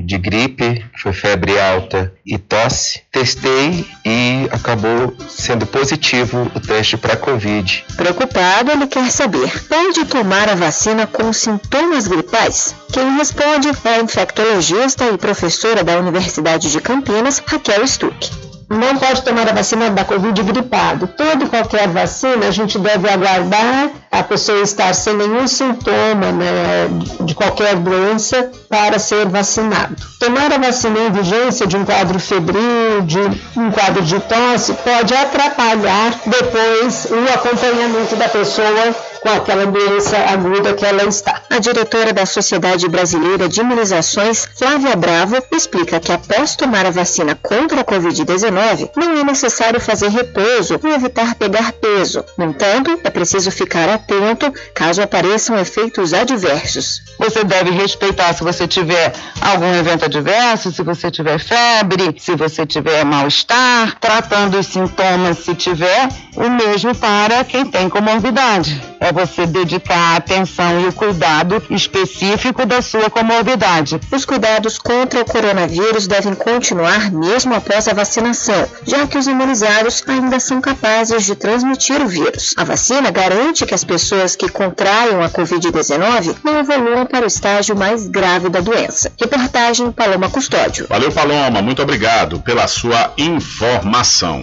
[0.04, 3.02] de, gripe, foi febre alta e tosse.
[3.10, 7.84] Testei e acabou sendo positivo o teste para Covid.
[7.96, 12.74] Preocupado, ele quer saber: pode tomar a vacina com sintomas gripais?
[12.92, 19.22] Quem responde é a infectologista e professora da Universidade de Campinas, Raquel Stuck não pode
[19.22, 21.08] tomar a vacina da Covid gripado.
[21.08, 26.88] Toda e qualquer vacina a gente deve aguardar a pessoa estar sem nenhum sintoma né,
[27.20, 29.96] de qualquer doença para ser vacinado.
[30.20, 33.18] Tomar a vacina em vigência de um quadro febril, de
[33.56, 40.74] um quadro de tosse, pode atrapalhar depois o acompanhamento da pessoa com aquela doença aguda
[40.74, 41.42] que ela está.
[41.50, 47.34] A diretora da Sociedade Brasileira de Imunizações, Flávia Bravo, explica que após tomar a vacina
[47.34, 52.24] contra a Covid-19, não é necessário fazer repouso ou evitar pegar peso.
[52.36, 57.02] No entanto, é preciso ficar atento caso apareçam efeitos adversos.
[57.18, 62.64] Você deve respeitar se você tiver algum evento adverso, se você tiver febre, se você
[62.64, 68.80] tiver mal-estar, tratando os sintomas se tiver, o mesmo para quem tem comorbidade.
[69.00, 74.00] É você dedicar a atenção e o cuidado específico da sua comorbidade.
[74.10, 80.02] Os cuidados contra o coronavírus devem continuar mesmo após a vacinação, já que os imunizados
[80.06, 82.54] ainda são capazes de transmitir o vírus.
[82.56, 87.76] A vacina garante que as pessoas que contraiam a Covid-19 não evoluam para o estágio
[87.76, 89.12] mais grave da doença.
[89.18, 90.86] Reportagem Paloma Custódio.
[90.88, 91.62] Valeu, Paloma.
[91.62, 94.42] Muito obrigado pela sua informação.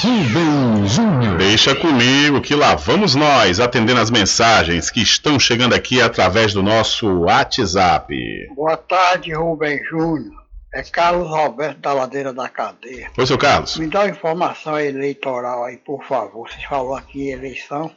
[0.01, 1.37] Rubem Júnior.
[1.37, 6.63] Deixa comigo que lá vamos nós atendendo as mensagens que estão chegando aqui através do
[6.63, 8.15] nosso WhatsApp.
[8.55, 10.37] Boa tarde, Rubem Júnior.
[10.73, 13.09] É Carlos Roberto da Ladeira da Cadeia.
[13.17, 13.77] Oi, seu Carlos.
[13.77, 16.49] Me dá uma informação eleitoral aí, por favor.
[16.49, 17.91] Você falou aqui eleição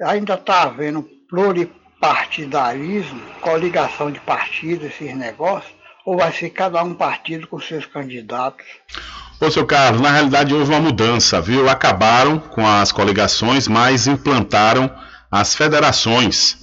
[0.00, 5.72] ainda está havendo pluripartidarismo, coligação de partidos, esses negócios,
[6.04, 8.66] ou vai ser cada um partido com seus candidatos?
[9.40, 11.68] Ô, seu Carlos, na realidade houve uma mudança, viu?
[11.68, 14.90] Acabaram com as coligações, mas implantaram
[15.30, 16.56] as federações.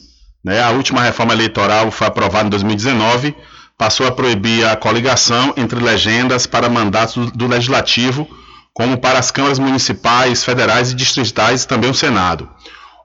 [0.43, 0.61] Né?
[0.61, 3.35] A última reforma eleitoral foi aprovada em 2019,
[3.77, 8.27] passou a proibir a coligação entre legendas para mandatos do Legislativo,
[8.73, 12.49] como para as câmaras municipais, federais e distritais e também o Senado.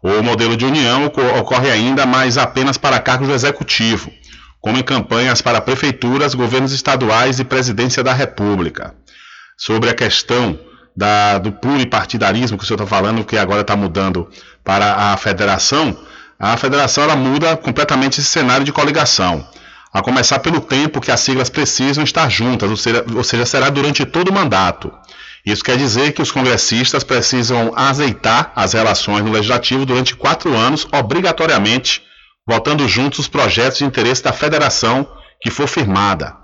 [0.05, 4.13] O modelo de união ocorre ainda, mas apenas para cargos do executivo,
[4.61, 8.95] como em campanhas para prefeituras, governos estaduais e presidência da República.
[9.57, 10.61] Sobre a questão
[10.95, 14.29] da, do pluripartidarismo que o senhor está falando, que agora está mudando
[14.63, 15.97] para a federação,
[16.39, 19.49] a federação ela muda completamente esse cenário de coligação.
[19.91, 23.71] A começar pelo tempo que as siglas precisam estar juntas, ou seja, ou seja será
[23.71, 24.93] durante todo o mandato.
[25.45, 30.87] Isso quer dizer que os congressistas precisam azeitar as relações no legislativo durante quatro anos,
[30.91, 32.03] obrigatoriamente,
[32.47, 35.07] votando juntos os projetos de interesse da federação
[35.41, 36.35] que for firmada.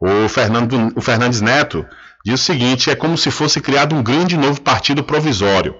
[0.00, 1.84] O, Fernando, o Fernandes Neto
[2.24, 5.74] diz o seguinte: é como se fosse criado um grande novo partido provisório.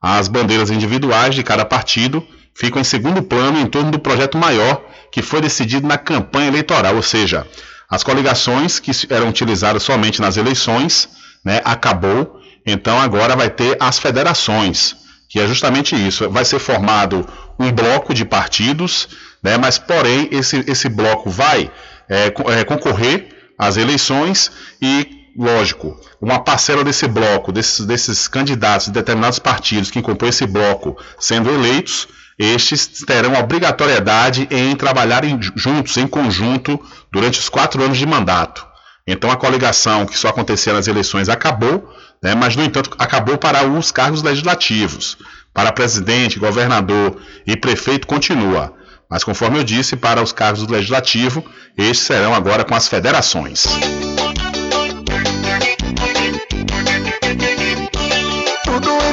[0.00, 4.84] As bandeiras individuais de cada partido ficam em segundo plano em torno do projeto maior
[5.12, 7.46] que foi decidido na campanha eleitoral, ou seja,
[7.88, 11.08] as coligações que eram utilizadas somente nas eleições,
[11.44, 14.96] né, acabou, então agora vai ter as federações,
[15.28, 17.26] que é justamente isso, vai ser formado
[17.58, 19.08] um bloco de partidos,
[19.42, 21.70] né, mas porém esse, esse bloco vai
[22.08, 23.28] é, é, concorrer
[23.58, 30.02] às eleições e lógico, uma parcela desse bloco, desses, desses candidatos de determinados partidos que
[30.02, 36.80] compõem esse bloco sendo eleitos, estes terão obrigatoriedade em trabalharem juntos, em conjunto,
[37.10, 38.66] durante os quatro anos de mandato.
[39.10, 41.90] Então a coligação que só acontecia nas eleições acabou,
[42.22, 45.16] né, mas no entanto acabou para os cargos legislativos.
[45.54, 48.74] Para presidente, governador e prefeito continua.
[49.10, 51.42] Mas conforme eu disse, para os cargos do legislativo,
[51.74, 53.66] estes serão agora com as federações.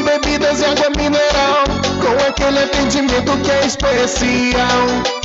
[0.04, 1.64] bebidas e água mineral,
[2.02, 5.25] com aquele atendimento que é especial.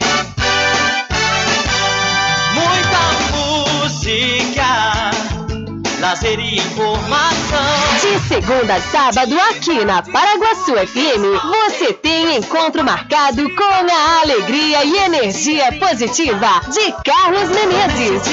[6.11, 7.59] Lazer e informação.
[8.01, 11.23] De segunda a sábado, aqui na Paraguaçu FM,
[11.69, 18.27] você tem encontro marcado com a alegria e energia positiva de Carlos Menezes.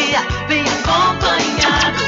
[0.49, 2.08] Bem acompanhado.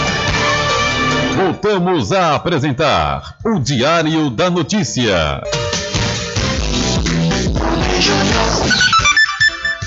[1.35, 5.41] Voltamos a apresentar o Diário da Notícia.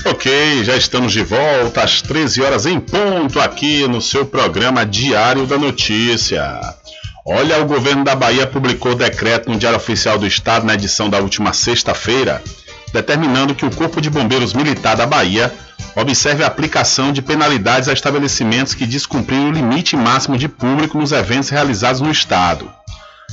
[0.05, 5.45] Ok, já estamos de volta às 13 horas em ponto aqui no seu programa Diário
[5.45, 6.59] da Notícia.
[7.25, 11.19] Olha, o governo da Bahia publicou decreto no Diário Oficial do Estado na edição da
[11.19, 12.41] última sexta-feira,
[12.93, 15.51] determinando que o Corpo de Bombeiros Militar da Bahia
[15.95, 21.11] observe a aplicação de penalidades a estabelecimentos que descumpriram o limite máximo de público nos
[21.11, 22.69] eventos realizados no Estado.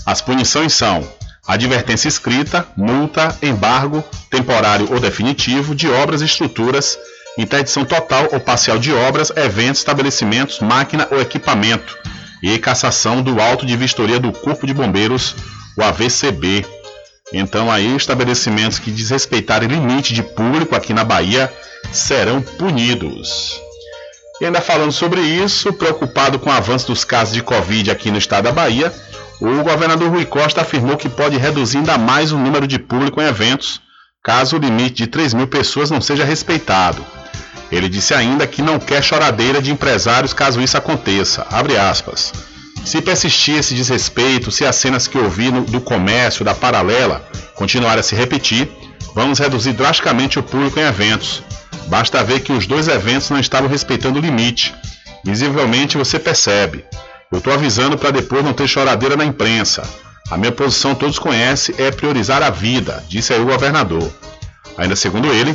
[0.07, 1.07] As punições são
[1.47, 6.97] advertência escrita, multa, embargo, temporário ou definitivo de obras e estruturas,
[7.37, 11.99] interdição total ou parcial de obras, eventos, estabelecimentos, máquina ou equipamento
[12.43, 15.35] e cassação do auto de vistoria do Corpo de Bombeiros,
[15.77, 16.65] o AVCB.
[17.33, 21.51] Então aí estabelecimentos que desrespeitarem limite de público aqui na Bahia
[21.91, 23.61] serão punidos.
[24.41, 28.19] E ainda falando sobre isso, preocupado com o avanço dos casos de Covid aqui no
[28.19, 28.93] estado da Bahia,
[29.41, 33.27] o governador Rui Costa afirmou que pode reduzir ainda mais o número de público em
[33.27, 33.81] eventos,
[34.23, 37.05] caso o limite de 3 mil pessoas não seja respeitado.
[37.71, 41.47] Ele disse ainda que não quer choradeira de empresários caso isso aconteça.
[42.85, 47.25] Se persistir esse desrespeito, se as cenas que ouvi no, do comércio, da paralela,
[47.55, 48.69] continuarem a se repetir,
[49.15, 51.43] vamos reduzir drasticamente o público em eventos.
[51.87, 54.75] Basta ver que os dois eventos não estavam respeitando o limite.
[55.25, 56.85] Visivelmente você percebe.
[57.31, 59.83] Eu estou avisando para depois não ter choradeira na imprensa.
[60.31, 64.11] A minha posição todos conhecem é priorizar a vida, disse aí o governador.
[64.77, 65.55] Ainda segundo ele,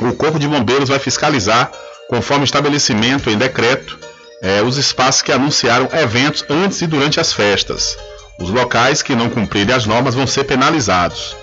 [0.00, 1.70] o Corpo de Bombeiros vai fiscalizar,
[2.08, 3.98] conforme estabelecimento em decreto,
[4.42, 7.96] eh, os espaços que anunciaram eventos antes e durante as festas.
[8.40, 11.36] Os locais que não cumprirem as normas vão ser penalizados.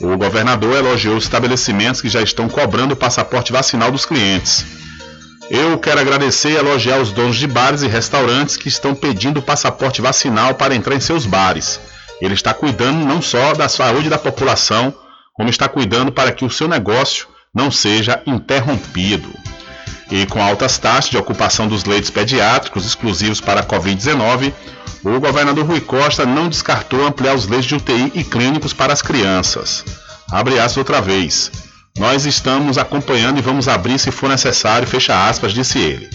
[0.00, 4.64] O governador elogiou os estabelecimentos que já estão cobrando o passaporte vacinal dos clientes.
[5.50, 9.42] Eu quero agradecer e elogiar os donos de bares e restaurantes que estão pedindo o
[9.42, 11.80] passaporte vacinal para entrar em seus bares.
[12.20, 14.94] Ele está cuidando não só da saúde da população,
[15.34, 19.28] como está cuidando para que o seu negócio não seja interrompido.
[20.10, 24.52] E com altas taxas de ocupação dos leitos pediátricos exclusivos para a Covid-19,
[25.04, 29.02] o governador Rui Costa não descartou ampliar os leitos de UTI e clínicos para as
[29.02, 29.84] crianças.
[30.30, 31.52] Abre aspas outra vez.
[31.98, 36.08] Nós estamos acompanhando e vamos abrir se for necessário, fecha aspas, disse ele.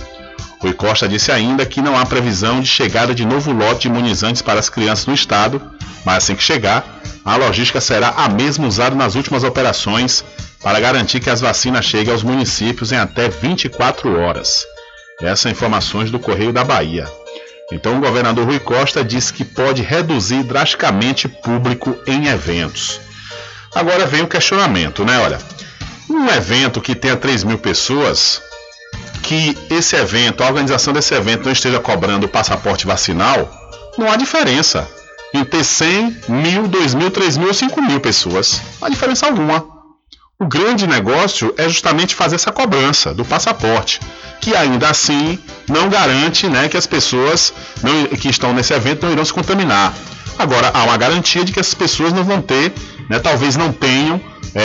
[0.59, 4.41] Rui Costa disse ainda que não há previsão de chegada de novo lote de imunizantes
[4.41, 5.61] para as crianças no estado,
[6.03, 6.83] mas assim que chegar,
[7.23, 10.25] a logística será a mesma usada nas últimas operações
[10.61, 14.65] para garantir que as vacinas cheguem aos municípios em até 24 horas.
[15.21, 17.07] Essas são informações do Correio da Bahia.
[17.71, 22.99] Então o governador Rui Costa disse que pode reduzir drasticamente público em eventos.
[23.73, 25.19] Agora vem o questionamento, né?
[25.19, 25.37] Olha,
[26.09, 28.41] um evento que tenha 3 mil pessoas,
[29.21, 33.49] que esse evento, a organização desse evento não esteja cobrando o passaporte vacinal,
[33.97, 34.87] não há diferença
[35.31, 38.59] em ter 100, mil, 2 mil, 3 mil ou 5 mil pessoas.
[38.79, 39.78] Não há diferença alguma.
[40.41, 43.99] O grande negócio é justamente fazer essa cobrança do passaporte,
[44.39, 45.37] que ainda assim
[45.67, 49.93] não garante né, que as pessoas não, que estão nesse evento não irão se contaminar.
[50.37, 52.71] Agora, há uma garantia de que as pessoas não vão ter,
[53.09, 54.21] né, talvez não tenham
[54.55, 54.61] é,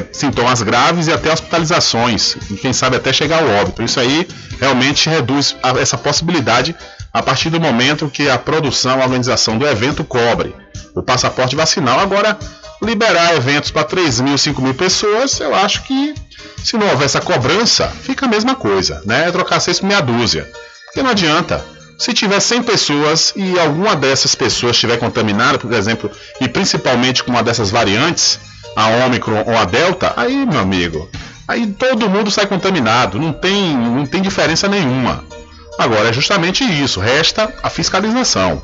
[0.00, 3.82] é, sintomas graves e até hospitalizações, e quem sabe até chegar ao óbito.
[3.82, 4.26] Isso aí
[4.58, 6.74] realmente reduz a, essa possibilidade
[7.12, 10.56] a partir do momento que a produção, a organização do evento cobre
[10.94, 12.00] o passaporte vacinal.
[12.00, 12.38] Agora,
[12.82, 16.14] liberar eventos para 3 mil, 5 mil pessoas, eu acho que
[16.62, 19.28] se não houver essa cobrança, fica a mesma coisa, né?
[19.28, 20.50] É trocar seis por meia dúzia.
[20.86, 21.64] Porque não adianta.
[21.98, 26.10] Se tiver 100 pessoas e alguma dessas pessoas estiver contaminada, por exemplo,
[26.40, 28.40] e principalmente com uma dessas variantes,
[28.74, 31.08] a Omicron ou a Delta, aí, meu amigo,
[31.46, 35.24] aí todo mundo sai contaminado, não tem, não tem diferença nenhuma.
[35.78, 38.60] Agora é justamente isso, resta a fiscalização.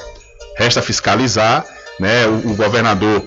[0.57, 1.65] Resta fiscalizar,
[1.99, 2.27] né?
[2.27, 3.25] O, o governador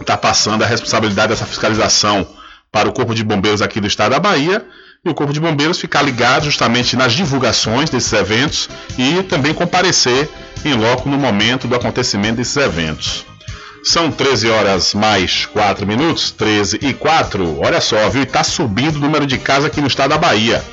[0.00, 2.26] está passando a responsabilidade dessa fiscalização
[2.70, 4.64] para o Corpo de Bombeiros aqui do estado da Bahia
[5.04, 10.28] e o Corpo de Bombeiros ficar ligado justamente nas divulgações desses eventos e também comparecer
[10.64, 13.26] em loco no momento do acontecimento desses eventos.
[13.84, 17.60] São 13 horas mais 4 minutos, 13 e 4.
[17.60, 18.22] Olha só, viu?
[18.22, 20.64] Está subindo o número de casos aqui no estado da Bahia.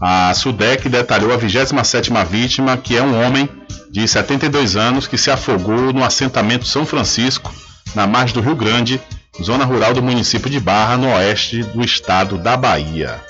[0.00, 3.48] A SUDEC detalhou a 27ª vítima, que é um homem
[3.90, 7.52] de 72 anos que se afogou no assentamento São Francisco,
[7.94, 9.00] na margem do Rio Grande,
[9.42, 13.20] zona rural do município de Barra, no oeste do estado da Bahia.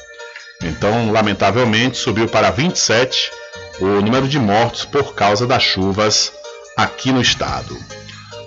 [0.62, 3.30] Então, lamentavelmente, subiu para 27
[3.80, 6.32] o número de mortos por causa das chuvas
[6.76, 7.76] aqui no estado.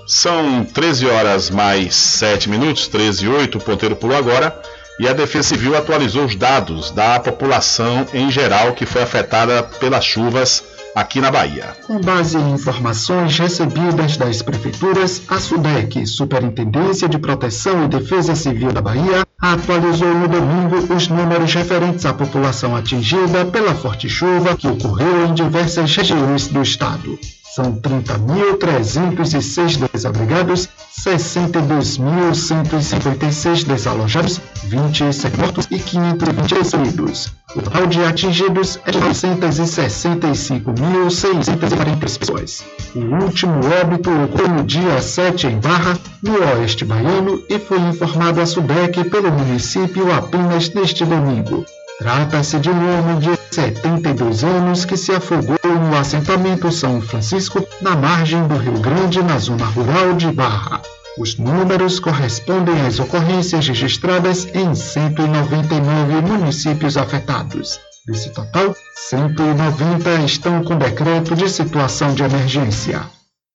[0.06, 4.62] São 13 horas mais 7 minutos, 13 e 8, o ponteiro pulou agora,
[5.02, 10.06] e a Defesa Civil atualizou os dados da população em geral que foi afetada pelas
[10.06, 11.76] chuvas aqui na Bahia.
[11.88, 18.72] Com base em informações recebidas das prefeituras, a SUDEC, Superintendência de Proteção e Defesa Civil
[18.72, 24.68] da Bahia, atualizou no domingo os números referentes à população atingida pela forte chuva que
[24.68, 27.18] ocorreu em diversas regiões do estado.
[27.54, 30.70] São 30.306 desabrigados,
[31.06, 37.34] 62.156 desalojados, 27 mortos e 520 feridos.
[37.54, 42.64] O total de atingidos é de 965.640 pessoas.
[42.96, 48.40] O último óbito ocorreu no dia 7 em Barra, no oeste baiano, e foi informado
[48.40, 51.66] a SUDEC pelo município apenas neste domingo.
[52.02, 57.96] Trata-se de um homem de 72 anos que se afogou no assentamento São Francisco, na
[57.96, 60.82] margem do Rio Grande, na zona rural de Barra.
[61.20, 67.80] Os números correspondem às ocorrências registradas em 199 municípios afetados.
[68.08, 73.04] Desse total, 190 estão com decreto de situação de emergência.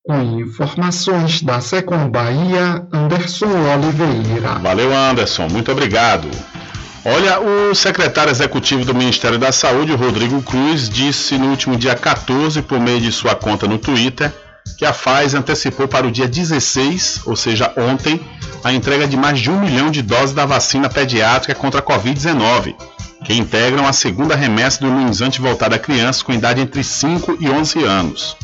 [0.05, 4.61] Com informações da Secom Bahia, Anderson Oliveira.
[4.61, 5.49] Valeu, Anderson.
[5.49, 6.29] Muito obrigado.
[7.09, 12.61] Olha, o secretário executivo do Ministério da Saúde, Rodrigo Cruz, disse no último dia 14,
[12.63, 14.33] por meio de sua conta no Twitter,
[14.77, 18.21] que a Pfizer antecipou para o dia 16, ou seja, ontem,
[18.65, 22.75] a entrega de mais de um milhão de doses da vacina pediátrica contra a Covid-19,
[23.25, 27.49] que integram a segunda remessa do imunizante voltado a crianças com idade entre 5 e
[27.49, 28.37] 11 anos.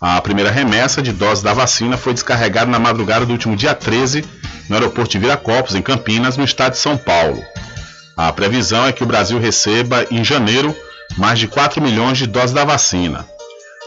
[0.00, 4.24] A primeira remessa de doses da vacina foi descarregada na madrugada do último dia 13,
[4.66, 7.44] no aeroporto de Viracopos, em Campinas, no estado de São Paulo.
[8.18, 10.74] A previsão é que o Brasil receba, em janeiro,
[11.16, 13.24] mais de 4 milhões de doses da vacina.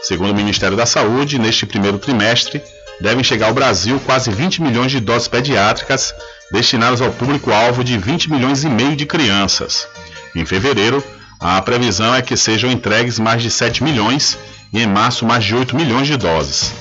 [0.02, 2.62] Segundo o Ministério da Saúde, neste primeiro trimestre,
[2.98, 6.14] devem chegar ao Brasil quase 20 milhões de doses pediátricas
[6.50, 9.86] destinadas ao público-alvo de 20 milhões e meio de crianças.
[10.34, 11.04] Em fevereiro,
[11.38, 14.38] a previsão é que sejam entregues mais de 7 milhões
[14.72, 16.72] e em março mais de 8 milhões de doses.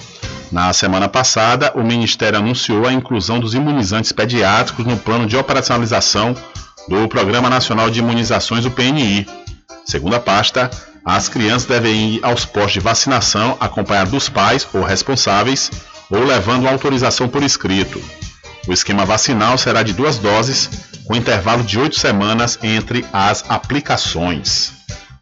[0.49, 6.34] Na semana passada, o Ministério anunciou a inclusão dos imunizantes pediátricos no plano de operacionalização
[6.88, 9.28] do Programa Nacional de Imunizações, o PNI.
[9.86, 10.70] Segundo a pasta,
[11.06, 15.72] as crianças devem ir aos postos de vacinação acompanhadas dos pais ou responsáveis
[16.10, 18.02] ou levando autorização por escrito.
[18.68, 20.70] O esquema vacinal será de duas doses,
[21.06, 24.74] com intervalo de oito semanas entre as aplicações.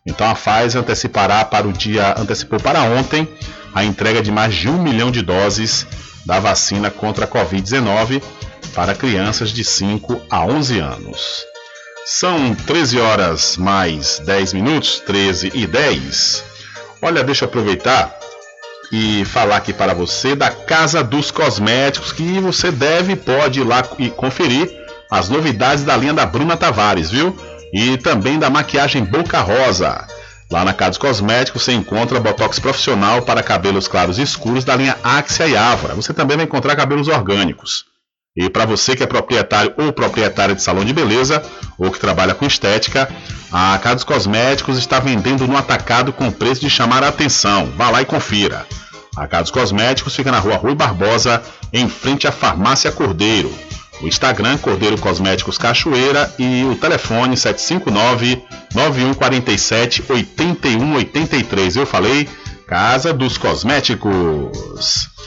[0.05, 3.27] Então a Pfizer antecipará para o dia, antecipou para ontem
[3.73, 5.85] a entrega de mais de um milhão de doses
[6.25, 8.21] da vacina contra a Covid-19
[8.73, 11.48] para crianças de 5 a 11 anos.
[12.11, 16.43] São 13 horas mais 10 minutos, 13 e 10.
[17.03, 18.17] Olha, deixa eu aproveitar
[18.91, 23.87] e falar aqui para você da Casa dos Cosméticos que você deve pode ir lá
[23.99, 24.67] e conferir
[25.11, 27.37] as novidades da linha da Bruna Tavares, viu?
[27.71, 30.07] E também da maquiagem Boca Rosa.
[30.51, 34.75] Lá na Casa dos Cosméticos você encontra botox profissional para cabelos claros e escuros da
[34.75, 35.93] linha Axia e Avra.
[35.93, 37.88] Você também vai encontrar cabelos orgânicos.
[38.39, 41.43] E para você que é proprietário ou proprietária de salão de beleza
[41.77, 43.09] ou que trabalha com estética,
[43.51, 47.69] a Casa dos Cosméticos está vendendo no atacado com preço de chamar a atenção.
[47.75, 48.65] Vá lá e confira.
[49.13, 53.53] A Casa dos Cosméticos fica na rua Rui Barbosa, em frente à Farmácia Cordeiro.
[54.01, 58.41] O Instagram Cordeiro Cosméticos Cachoeira e o telefone 759
[58.73, 61.75] 9147 8183.
[61.75, 62.29] Eu falei
[62.65, 65.18] Casa dos Cosméticos.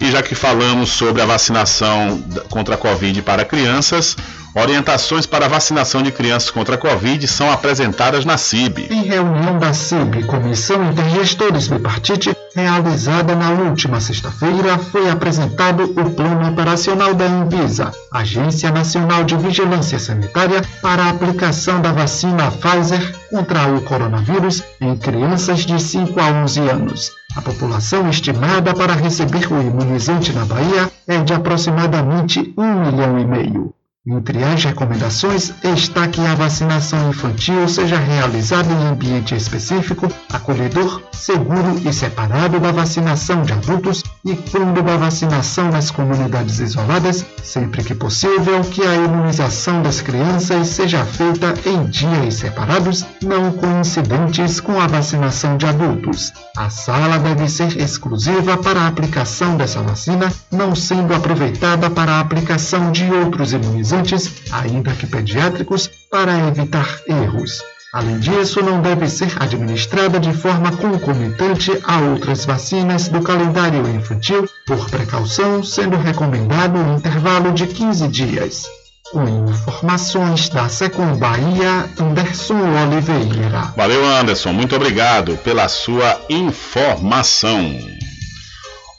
[0.00, 4.16] E já que falamos sobre a vacinação contra a Covid para crianças,
[4.54, 8.88] orientações para a vacinação de crianças contra a Covid são apresentadas na CIB.
[8.90, 16.48] Em reunião da CIB, Comissão Intergestores Bipartite, realizada na última sexta-feira, foi apresentado o Plano
[16.48, 23.68] Operacional da Anvisa, Agência Nacional de Vigilância Sanitária, para a aplicação da vacina Pfizer contra
[23.68, 27.19] o coronavírus em crianças de 5 a 11 anos.
[27.36, 33.24] A população estimada para receber o imunizante na Bahia é de aproximadamente 1 milhão e
[33.24, 33.74] meio.
[34.06, 41.78] Entre as recomendações está que a vacinação infantil seja realizada em ambiente específico, acolhedor, seguro
[41.86, 47.94] e separado da vacinação de adultos e quando da vacinação nas comunidades isoladas, sempre que
[47.94, 54.86] possível, que a imunização das crianças seja feita em dias separados, não coincidentes com a
[54.86, 56.32] vacinação de adultos.
[56.56, 62.20] A sala deve ser exclusiva para a aplicação dessa vacina, não sendo aproveitada para a
[62.20, 63.52] aplicação de outros
[63.90, 67.62] imunizantes ainda que pediátricos, para evitar erros.
[67.92, 74.48] Além disso, não deve ser administrada de forma concomitante a outras vacinas do calendário infantil,
[74.66, 78.66] por precaução, sendo recomendado um intervalo de 15 dias.
[79.10, 83.72] Com informações da Secom Bahia, Anderson Oliveira.
[83.76, 84.52] Valeu, Anderson.
[84.52, 87.76] Muito obrigado pela sua informação.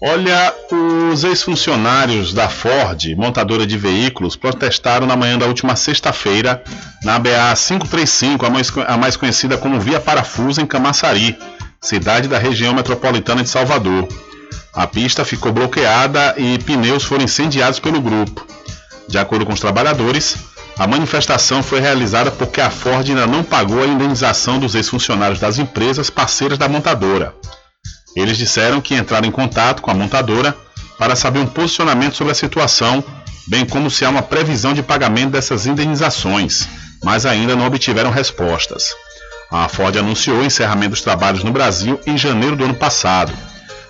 [0.04, 0.52] Olha,
[1.12, 6.64] os ex-funcionários da Ford, montadora de veículos, protestaram na manhã da última sexta-feira
[7.04, 11.38] na BA 535, a mais, a mais conhecida como Via Parafuso, em Camaçari,
[11.80, 14.08] cidade da região metropolitana de Salvador.
[14.74, 18.44] A pista ficou bloqueada e pneus foram incendiados pelo grupo.
[19.08, 20.36] De acordo com os trabalhadores,
[20.80, 25.60] a manifestação foi realizada porque a Ford ainda não pagou a indenização dos ex-funcionários das
[25.60, 27.36] empresas parceiras da montadora.
[28.16, 30.56] Eles disseram que entraram em contato com a montadora
[30.98, 33.04] para saber um posicionamento sobre a situação,
[33.48, 36.68] bem como se há uma previsão de pagamento dessas indenizações,
[37.04, 38.94] mas ainda não obtiveram respostas.
[39.50, 43.34] A Ford anunciou o encerramento dos trabalhos no Brasil em janeiro do ano passado.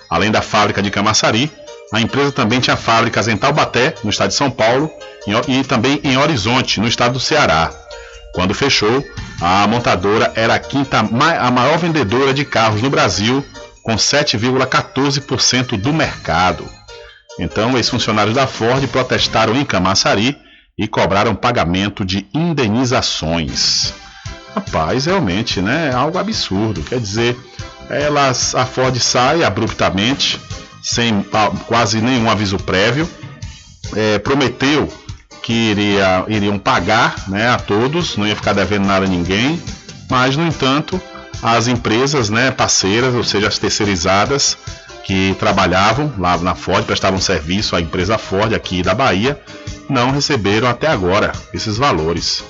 [0.08, 1.50] Além da fábrica de Camaçari,
[1.92, 4.90] a empresa também tinha fábricas em Taubaté, no estado de São Paulo,
[5.46, 7.70] e também em Horizonte, no estado do Ceará.
[8.34, 9.06] Quando fechou,
[9.40, 13.44] a montadora era a quinta a maior vendedora de carros no Brasil,
[13.82, 16.68] com 7,14% do mercado.
[17.38, 20.36] Então, ex-funcionários da Ford protestaram em Camaçari
[20.78, 23.94] e cobraram pagamento de indenizações.
[24.54, 25.90] Rapaz, realmente, né?
[25.90, 26.82] É algo absurdo.
[26.82, 27.36] Quer dizer,
[27.88, 30.38] elas, a Ford sai abruptamente,
[30.82, 31.24] sem
[31.66, 33.08] quase nenhum aviso prévio,
[33.94, 34.92] é, prometeu
[35.42, 39.60] que iria, iriam pagar né, a todos, não ia ficar devendo nada a ninguém,
[40.08, 41.00] mas, no entanto,
[41.42, 44.56] as empresas né, parceiras, ou seja, as terceirizadas,
[45.04, 49.38] que trabalhavam lá na Ford, prestavam serviço à empresa Ford aqui da Bahia,
[49.88, 52.44] não receberam até agora esses valores.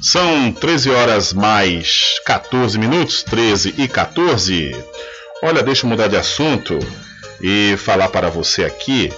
[0.00, 4.76] São 13 horas mais 14 minutos, 13 e 14.
[5.42, 6.78] Olha, deixa eu mudar de assunto
[7.40, 9.12] e falar para você aqui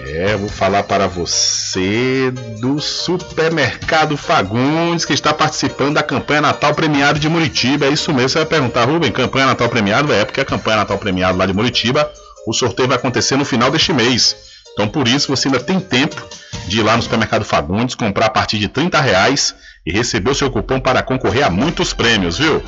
[0.00, 2.30] é, vou falar para você
[2.60, 7.86] do Supermercado Fagundes, que está participando da campanha Natal Premiado de Muritiba.
[7.86, 10.12] É isso mesmo, você vai perguntar, Rubem, campanha Natal Premiado?
[10.12, 12.10] É, porque a campanha Natal Premiado lá de Muritiba,
[12.46, 14.36] o sorteio vai acontecer no final deste mês.
[14.72, 16.22] Então, por isso, você ainda tem tempo
[16.68, 20.34] de ir lá no Supermercado Fagundes, comprar a partir de 30 reais e receber o
[20.34, 22.62] seu cupom para concorrer a muitos prêmios, viu?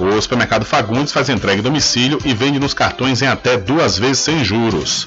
[0.00, 4.18] O Supermercado Fagundes faz entrega em domicílio e vende nos cartões em até duas vezes
[4.18, 5.06] sem juros.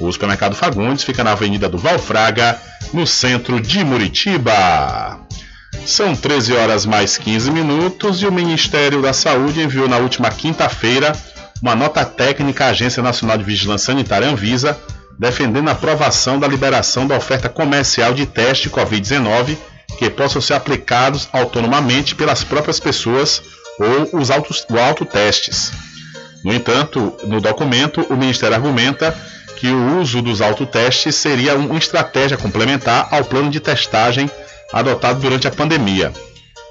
[0.00, 2.60] O supermercado Fagundes fica na Avenida do Valfraga,
[2.92, 5.20] no centro de Muritiba.
[5.84, 11.12] São 13 horas mais 15 minutos e o Ministério da Saúde enviou na última quinta-feira
[11.60, 14.78] uma nota técnica à Agência Nacional de Vigilância Sanitária Anvisa,
[15.18, 19.56] defendendo a aprovação da liberação da oferta comercial de teste Covid-19
[19.98, 23.42] que possam ser aplicados autonomamente pelas próprias pessoas
[23.80, 25.72] ou os autotestes.
[26.44, 29.16] No entanto, no documento, o Ministério argumenta
[29.58, 34.30] que o uso dos autotestes seria uma estratégia complementar ao plano de testagem
[34.72, 36.12] adotado durante a pandemia.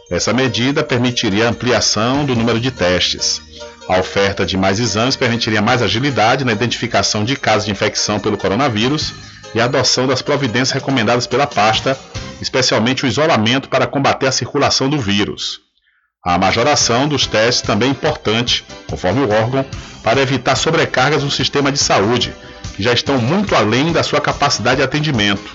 [0.09, 3.41] Essa medida permitiria ampliação do número de testes.
[3.89, 8.37] A oferta de mais exames permitiria mais agilidade na identificação de casos de infecção pelo
[8.37, 9.13] coronavírus
[9.53, 11.99] e a adoção das providências recomendadas pela pasta,
[12.41, 15.59] especialmente o isolamento para combater a circulação do vírus.
[16.23, 19.65] A majoração dos testes também é importante, conforme o órgão,
[20.03, 22.33] para evitar sobrecargas no sistema de saúde,
[22.77, 25.51] já estão muito além da sua capacidade de atendimento.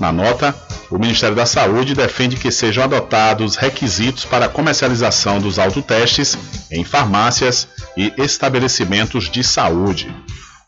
[0.00, 0.54] Na nota,
[0.90, 6.36] o Ministério da Saúde defende que sejam adotados requisitos para a comercialização dos autotestes
[6.70, 10.14] em farmácias e estabelecimentos de saúde.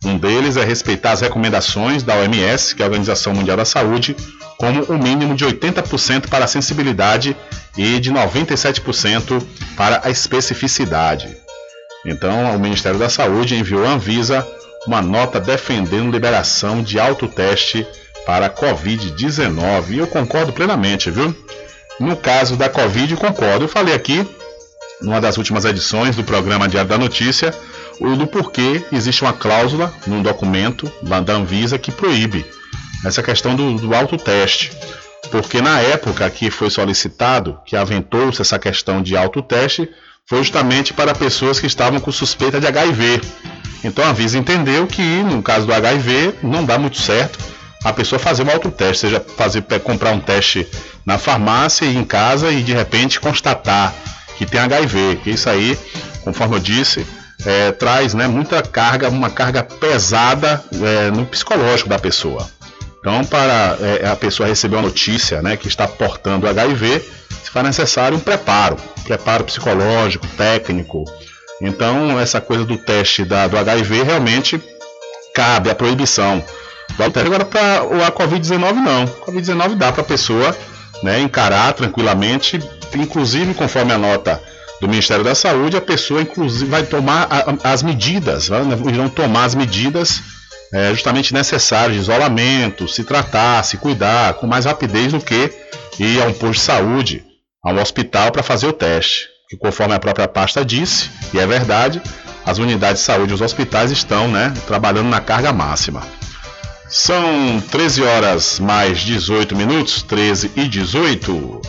[0.04, 4.16] Um deles é respeitar as recomendações da OMS, que é a Organização Mundial da Saúde,
[4.56, 7.36] como um mínimo de 80% para a sensibilidade
[7.76, 9.42] e de 97%
[9.76, 11.36] para a especificidade.
[12.06, 14.46] Então, o Ministério da Saúde enviou à Anvisa
[14.86, 17.86] uma nota defendendo liberação de autoteste
[18.26, 19.90] para a Covid-19.
[19.90, 21.34] E eu concordo plenamente, viu?
[21.98, 23.64] No caso da Covid, concordo.
[23.64, 24.26] Eu falei aqui,
[25.00, 27.52] numa das últimas edições do programa Diário da Notícia,
[28.00, 32.46] o do porquê existe uma cláusula num documento da Anvisa que proíbe
[33.04, 34.72] essa questão do, do autoteste.
[35.30, 39.88] Porque na época que foi solicitado, que aventou-se essa questão de autoteste,
[40.28, 43.20] foi justamente para pessoas que estavam com suspeita de HIV.
[43.82, 47.38] Então a Anvisa entendeu que no caso do HIV não dá muito certo
[47.82, 50.68] a pessoa fazer um autoteste, seja fazer comprar um teste
[51.06, 53.94] na farmácia e em casa e de repente constatar
[54.36, 55.78] que tem HIV, que isso aí,
[56.22, 57.06] conforme eu disse,
[57.46, 62.48] é, traz né, muita carga, uma carga pesada é, no psicológico da pessoa.
[63.00, 67.02] Então, para é, a pessoa receber uma notícia né, que está portando HIV,
[67.48, 71.04] se faz necessário um preparo, preparo psicológico, técnico.
[71.62, 74.62] Então, essa coisa do teste da, do HIV realmente
[75.34, 76.44] cabe a proibição.
[76.98, 79.06] Agora, para a Covid-19, não.
[79.06, 80.54] Covid-19 dá para a pessoa
[81.02, 82.60] né, encarar tranquilamente,
[82.94, 84.40] inclusive conforme a nota
[84.78, 87.28] do Ministério da Saúde, a pessoa inclusive vai tomar
[87.64, 88.48] as medidas,
[88.92, 90.20] irão tomar as medidas
[90.72, 95.50] é, justamente necessárias de isolamento, se tratar, se cuidar com mais rapidez do que
[95.98, 97.27] ir a um posto de saúde,
[97.68, 99.28] a um hospital para fazer o teste.
[99.48, 102.02] Que conforme a própria pasta disse, e é verdade,
[102.44, 106.02] as unidades de saúde e os hospitais estão né, trabalhando na carga máxima.
[106.88, 111.60] São 13 horas mais 18 minutos, 13 e 18.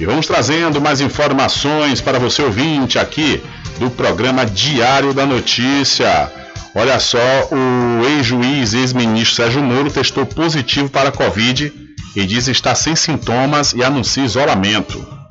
[0.00, 3.42] E vamos trazendo mais informações para você ouvinte aqui
[3.78, 6.32] do programa Diário da Notícia.
[6.74, 7.18] Olha só,
[7.50, 11.70] o ex-juiz, ex-ministro Sérgio Moro testou positivo para a Covid
[12.16, 15.21] e diz estar sem sintomas e anuncia isolamento.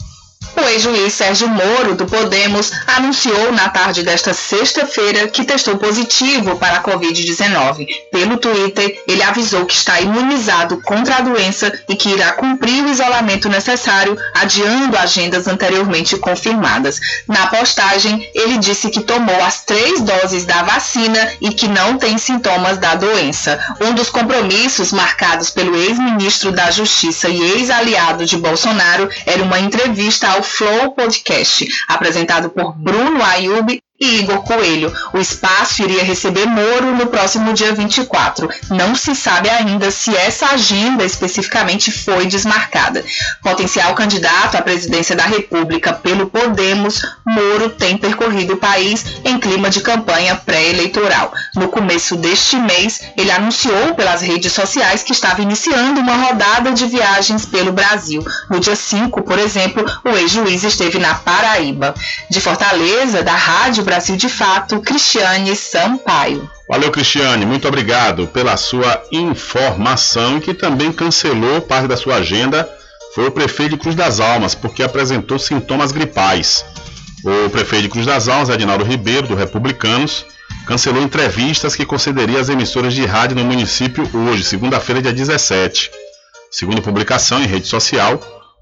[0.62, 6.78] O ex-juiz Sérgio Moro, do Podemos, anunciou na tarde desta sexta-feira que testou positivo para
[6.78, 7.88] a Covid-19.
[8.12, 12.90] Pelo Twitter, ele avisou que está imunizado contra a doença e que irá cumprir o
[12.90, 17.00] isolamento necessário, adiando agendas anteriormente confirmadas.
[17.28, 22.20] Na postagem, ele disse que tomou as três doses da vacina e que não tem
[22.20, 23.60] sintomas da doença.
[23.82, 30.28] Um dos compromissos marcados pelo ex-ministro da Justiça e ex-aliado de Bolsonaro era uma entrevista
[30.28, 34.92] ao Flow Podcast, apresentado por Bruno Ayub e Igor Coelho.
[35.14, 38.50] O espaço iria receber Moro no próximo dia 24.
[38.72, 43.06] Não se sabe ainda se essa agenda especificamente foi desmarcada.
[43.44, 49.70] Potencial candidato à presidência da República pelo Podemos, Moro tem percorrido o país em clima
[49.70, 51.32] de campanha pré-eleitoral.
[51.56, 56.88] No começo deste mês, ele anunciou pelas redes sociais que estava iniciando uma rodada de
[56.88, 58.26] viagens pelo Brasil.
[58.50, 61.94] No dia 5, por exemplo, o ex-juiz esteve na Paraíba.
[62.32, 66.50] De Fortaleza, da Rádio Brasil de Fato, Cristiane Sampaio.
[66.70, 72.70] Valeu, Cristiane, muito obrigado pela sua informação que também cancelou parte da sua agenda.
[73.14, 76.64] Foi o prefeito de Cruz das Almas, porque apresentou sintomas gripais.
[77.22, 80.26] O prefeito de Cruz das Almas, Adinaldo Ribeiro, do Republicanos,
[80.66, 85.92] cancelou entrevistas que concederia às emissoras de rádio no município hoje, segunda-feira, dia 17.
[86.50, 88.18] Segundo publicação em rede social,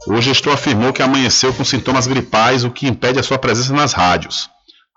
[0.07, 3.93] o gestor afirmou que amanheceu com sintomas gripais, o que impede a sua presença nas
[3.93, 4.49] rádios.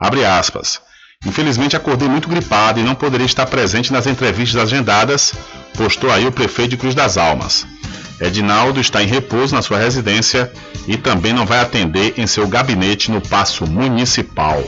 [0.03, 0.81] Abre aspas.
[1.25, 5.33] Infelizmente acordei muito gripado e não poderia estar presente nas entrevistas agendadas,
[5.77, 7.65] postou aí o prefeito de Cruz das Almas.
[8.21, 10.53] Edinaldo está em repouso na sua residência
[10.89, 14.65] e também não vai atender em seu gabinete no Paço Municipal.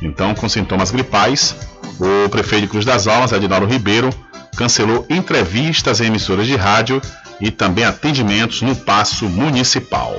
[0.00, 1.54] Então, com sintomas gripais,
[2.00, 4.08] o prefeito de Cruz das Almas, Edinaldo Ribeiro,
[4.56, 7.02] cancelou entrevistas em emissoras de rádio
[7.38, 10.18] e também atendimentos no Paço Municipal.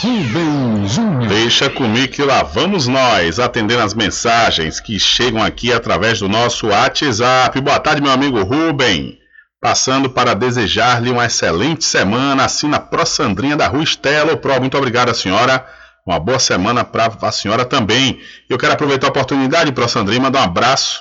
[0.00, 1.28] Rubem Júnior.
[1.28, 6.68] Deixa comigo que lá vamos nós atendendo as mensagens que chegam aqui através do nosso
[6.68, 7.60] WhatsApp.
[7.60, 9.18] Boa tarde, meu amigo Rubem.
[9.60, 14.36] Passando para desejar-lhe uma excelente semana, assim na Pro Sandrinha da Rua Estela.
[14.36, 15.79] Pro, muito obrigado, senhora.
[16.06, 18.20] Uma boa semana para a senhora também.
[18.48, 21.00] Eu quero aproveitar a oportunidade, Pro Sandrinha, e mandar um abraço,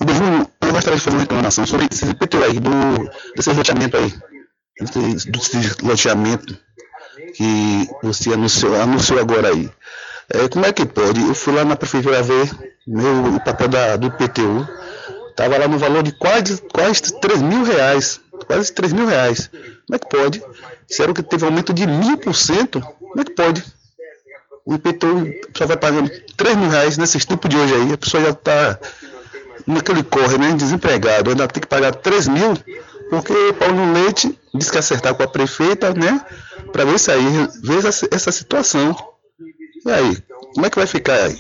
[0.01, 4.13] Rubem Júnior, gostaria de fazer uma reclamação sobre esse IPTU aí, do, desse loteamento aí,
[4.81, 6.57] desse, desse loteamento
[7.35, 9.71] que você anunciou, anunciou agora aí.
[10.31, 11.21] É, como é que pode?
[11.21, 12.51] Eu fui lá na prefeitura ver
[12.87, 14.69] meu, o papel da, do IPTU,
[15.31, 19.49] estava lá no valor de quase, quase 3 mil reais, quase 3 mil reais.
[19.87, 20.43] Como é que pode?
[20.89, 23.65] Disseram que teve aumento de mil por cento, como é que pode?
[24.67, 28.23] o IPTU só vai pagando 3 mil reais nesses tempos de hoje aí, a pessoa
[28.23, 28.79] já está
[29.67, 30.53] naquele corre, né?
[30.53, 32.55] Desempregado, ainda tem que pagar 3 mil,
[33.11, 36.21] porque Paulo Leite disse que acertar com a prefeita, né?
[36.73, 38.97] Para ver isso aí, ver essa, essa situação.
[39.87, 40.19] E aí,
[40.55, 41.39] como é que vai ficar aí?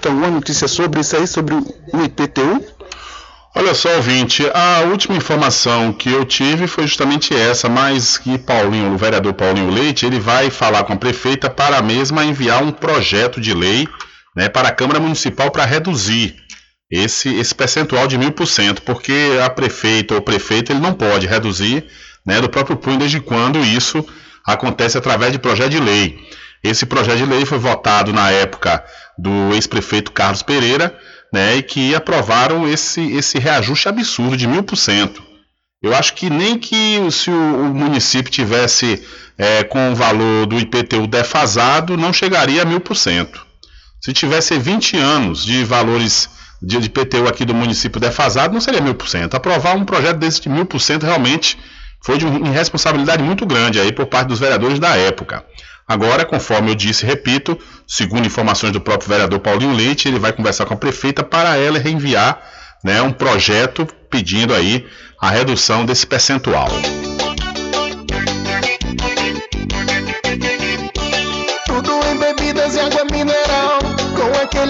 [0.00, 2.64] Tem alguma notícia sobre isso aí, sobre o IPTU?
[3.54, 8.94] Olha só, ouvinte, a última informação que eu tive foi justamente essa, mas que Paulinho,
[8.94, 12.70] o vereador Paulinho Leite, ele vai falar com a prefeita para a mesma enviar um
[12.70, 13.88] projeto de lei
[14.36, 16.36] né, para a Câmara Municipal para reduzir
[16.90, 21.26] esse, esse percentual de mil por cento, porque a prefeita ou prefeito ele não pode
[21.26, 21.86] reduzir
[22.26, 24.04] né, do próprio punho desde quando isso
[24.44, 26.18] acontece através de projeto de lei.
[26.62, 28.84] Esse projeto de lei foi votado na época
[29.16, 30.96] do ex-prefeito Carlos Pereira,
[31.32, 35.22] né, e que aprovaram esse, esse reajuste absurdo de mil por cento.
[35.82, 39.02] Eu acho que nem que se o, o município tivesse
[39.38, 43.46] é, com o valor do IPTU defasado, não chegaria a mil por cento.
[44.00, 46.28] Se tivesse 20 anos de valores
[46.62, 49.34] de, de IPTU aqui do município defasado, não seria mil por cento.
[49.34, 51.58] Aprovar um projeto desse de mil por cento realmente
[52.02, 55.44] foi de uma irresponsabilidade muito grande aí por parte dos vereadores da época.
[55.86, 60.64] Agora, conforme eu disse, repito, segundo informações do próprio vereador Paulinho Leite, ele vai conversar
[60.64, 62.40] com a prefeita para ela reenviar
[62.84, 64.86] né, um projeto pedindo aí
[65.20, 66.68] a redução desse percentual.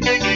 [0.00, 0.35] Thank you.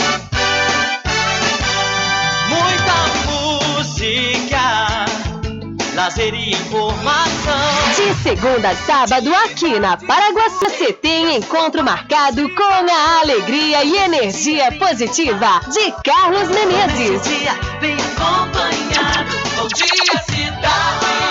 [6.11, 7.55] Lazer e informação.
[7.95, 13.95] De segunda a sábado, aqui na Paraguaçu, você tem encontro marcado com a alegria e
[13.97, 17.21] energia positiva de Carlos Menezes.
[17.79, 19.31] Bem acompanhado.
[19.55, 21.30] Bom dia, cidade.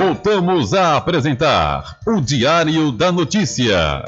[0.00, 4.02] Voltamos a apresentar o Diário da Notícia.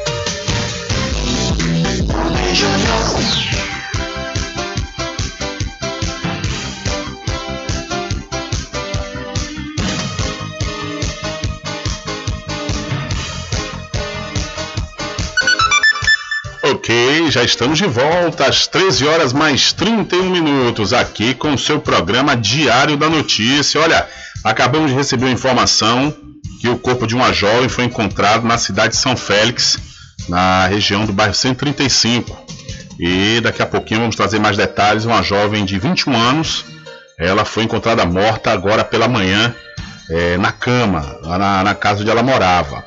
[16.62, 21.78] Ok, já estamos de volta às 13 horas mais 31 minutos aqui com o seu
[21.78, 23.78] programa Diário da Notícia.
[23.78, 24.08] Olha,
[24.44, 26.14] acabamos de receber informação
[26.60, 29.78] que o corpo de uma jovem foi encontrado na cidade de São Félix,
[30.28, 32.46] na região do bairro 135.
[32.98, 35.04] E daqui a pouquinho vamos trazer mais detalhes.
[35.04, 36.64] Uma jovem de 21 anos,
[37.18, 39.54] ela foi encontrada morta agora pela manhã
[40.08, 42.84] é, na cama, lá na, na casa onde ela morava.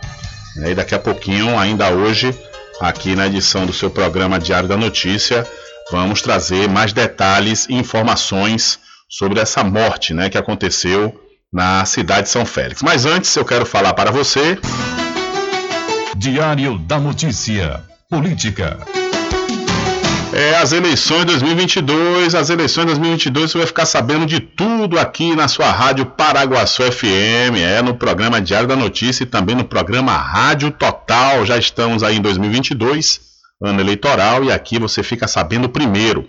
[0.57, 2.33] E daqui a pouquinho, ainda hoje,
[2.79, 5.45] aqui na edição do seu programa Diário da Notícia,
[5.91, 8.79] vamos trazer mais detalhes e informações
[9.09, 11.24] sobre essa morte né, que aconteceu
[11.55, 12.81] na cidade de São Félix.
[12.83, 14.59] Mas antes eu quero falar para você.
[16.17, 17.81] Diário da Notícia.
[18.09, 18.77] Política.
[20.33, 25.47] É, as eleições 2022, as eleições 2022 você vai ficar sabendo de tudo aqui na
[25.47, 30.71] sua rádio Paraguaçu FM, é no programa Diário da Notícia e também no programa Rádio
[30.71, 31.45] Total.
[31.45, 33.21] Já estamos aí em 2022,
[33.63, 36.27] ano eleitoral, e aqui você fica sabendo primeiro.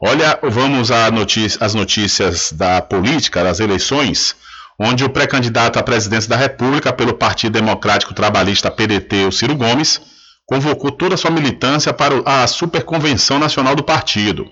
[0.00, 4.36] Olha, vamos às notícia, notícias da política, das eleições,
[4.78, 10.00] onde o pré-candidato à presidência da República pelo Partido Democrático Trabalhista PDT, o Ciro Gomes,
[10.46, 14.46] convocou toda a sua militância para a Superconvenção Nacional do Partido.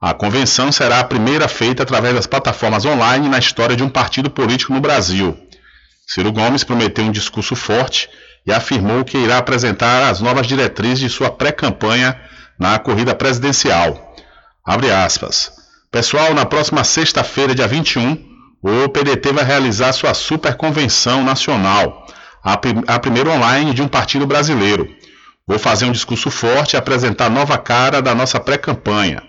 [0.00, 4.30] A convenção será a primeira feita através das plataformas online na história de um partido
[4.30, 5.36] político no Brasil.
[6.06, 8.08] Ciro Gomes prometeu um discurso forte
[8.46, 12.18] e afirmou que irá apresentar as novas diretrizes de sua pré-campanha
[12.58, 14.14] na corrida presidencial.
[15.90, 22.06] Pessoal, na próxima sexta-feira, dia 21, o PDT vai realizar sua superconvenção nacional,
[22.42, 24.88] a, prim a primeira online de um partido brasileiro.
[25.46, 29.22] Vou fazer um discurso forte e apresentar a nova cara da nossa pré-campanha.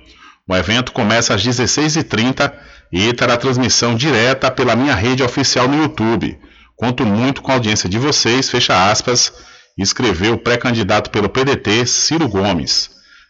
[0.47, 2.53] O evento começa às 16h30
[2.91, 6.39] e terá transmissão direta pela minha rede oficial no YouTube.
[6.75, 9.33] Conto muito com a audiência de vocês, fecha aspas,
[9.77, 12.89] escreveu o pré-candidato pelo PDT, Ciro Gomes.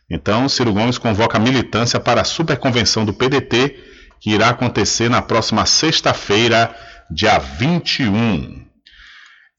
[0.10, 3.76] Então, Ciro Gomes convoca a militância para a superconvenção do PDT,
[4.20, 6.74] que irá acontecer na próxima sexta-feira,
[7.10, 8.66] dia 21.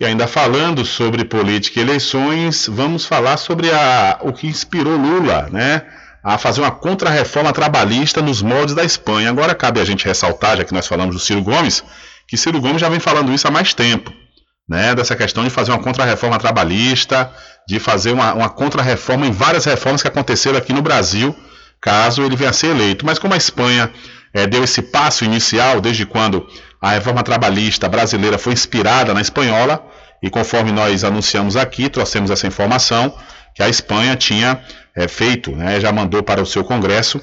[0.00, 5.48] E ainda falando sobre política e eleições, vamos falar sobre a, o que inspirou Lula,
[5.50, 5.82] né?
[6.22, 9.30] A fazer uma contrarreforma trabalhista nos moldes da Espanha.
[9.30, 11.82] Agora cabe a gente ressaltar, já que nós falamos do Ciro Gomes,
[12.28, 14.12] que Ciro Gomes já vem falando isso há mais tempo,
[14.68, 14.94] né?
[14.94, 17.32] Dessa questão de fazer uma contrarreforma trabalhista,
[17.66, 21.34] de fazer uma, uma contrarreforma em várias reformas que aconteceram aqui no Brasil,
[21.80, 23.04] caso ele venha a ser eleito.
[23.04, 23.90] Mas como a Espanha
[24.32, 26.46] é, deu esse passo inicial, desde quando
[26.80, 29.84] a reforma trabalhista brasileira foi inspirada na espanhola,
[30.22, 33.14] e conforme nós anunciamos aqui, trouxemos essa informação,
[33.54, 34.60] que a Espanha tinha
[34.94, 37.20] é, feito, né, já mandou para o seu Congresso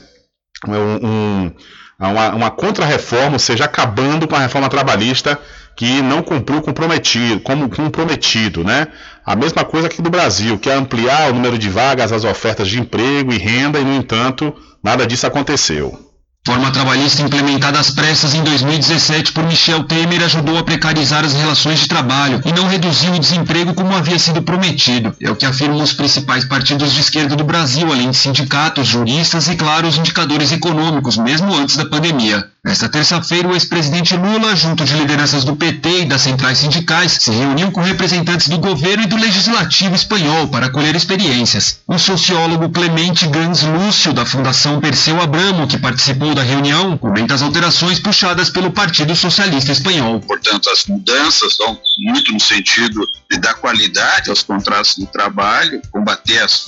[0.68, 1.52] um, um,
[2.00, 5.40] uma, uma contra-reforma, ou seja, acabando com a reforma trabalhista
[5.76, 8.88] que não cumpriu comprometido, como comprometido, né?
[9.26, 12.70] A mesma coisa aqui do Brasil, que é ampliar o número de vagas, as ofertas
[12.70, 16.15] de emprego e renda, e no entanto, nada disso aconteceu.
[16.46, 21.80] Forma trabalhista implementada às pressas em 2017 por Michel Temer ajudou a precarizar as relações
[21.80, 25.16] de trabalho e não reduziu o desemprego como havia sido prometido.
[25.20, 29.48] É o que afirmam os principais partidos de esquerda do Brasil, além de sindicatos, juristas
[29.48, 32.48] e, claro, os indicadores econômicos, mesmo antes da pandemia.
[32.66, 37.30] Nesta terça-feira, o ex-presidente Lula, junto de lideranças do PT e das centrais sindicais, se
[37.30, 41.82] reuniu com representantes do governo e do legislativo espanhol para colher experiências.
[41.86, 47.44] O sociólogo Clemente Gans Lúcio, da Fundação Perseu Abramo, que participou da reunião, comenta as
[47.44, 50.20] alterações puxadas pelo Partido Socialista Espanhol.
[50.22, 56.40] Portanto, as mudanças vão muito no sentido de dar qualidade aos contratos de trabalho, combater
[56.40, 56.66] as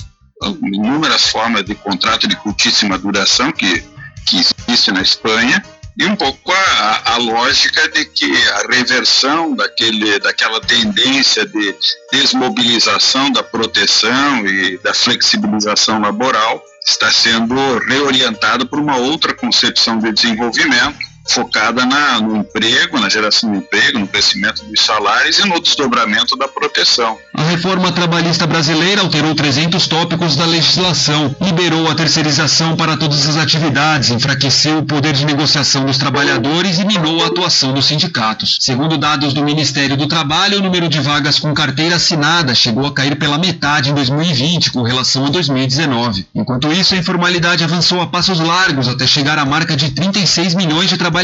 [0.62, 3.82] inúmeras formas de contrato de curtíssima duração que,
[4.24, 4.36] que
[4.68, 5.60] existe na Espanha
[5.98, 11.74] e um pouco a, a, lógica de que a reversão daquele, daquela tendência de
[12.12, 20.12] desmobilização da proteção e da flexibilização laboral está sendo reorientado por uma outra concepção de
[20.12, 25.60] desenvolvimento focada na, no emprego, na geração de emprego, no crescimento dos salários e no
[25.60, 27.18] desdobramento da proteção.
[27.34, 33.36] A reforma trabalhista brasileira alterou 300 tópicos da legislação, liberou a terceirização para todas as
[33.36, 38.58] atividades, enfraqueceu o poder de negociação dos trabalhadores e minou a atuação dos sindicatos.
[38.60, 42.92] Segundo dados do Ministério do Trabalho, o número de vagas com carteira assinada chegou a
[42.92, 46.26] cair pela metade em 2020 com relação a 2019.
[46.34, 50.88] Enquanto isso, a informalidade avançou a passos largos até chegar à marca de 36 milhões
[50.88, 51.17] de trabalhadores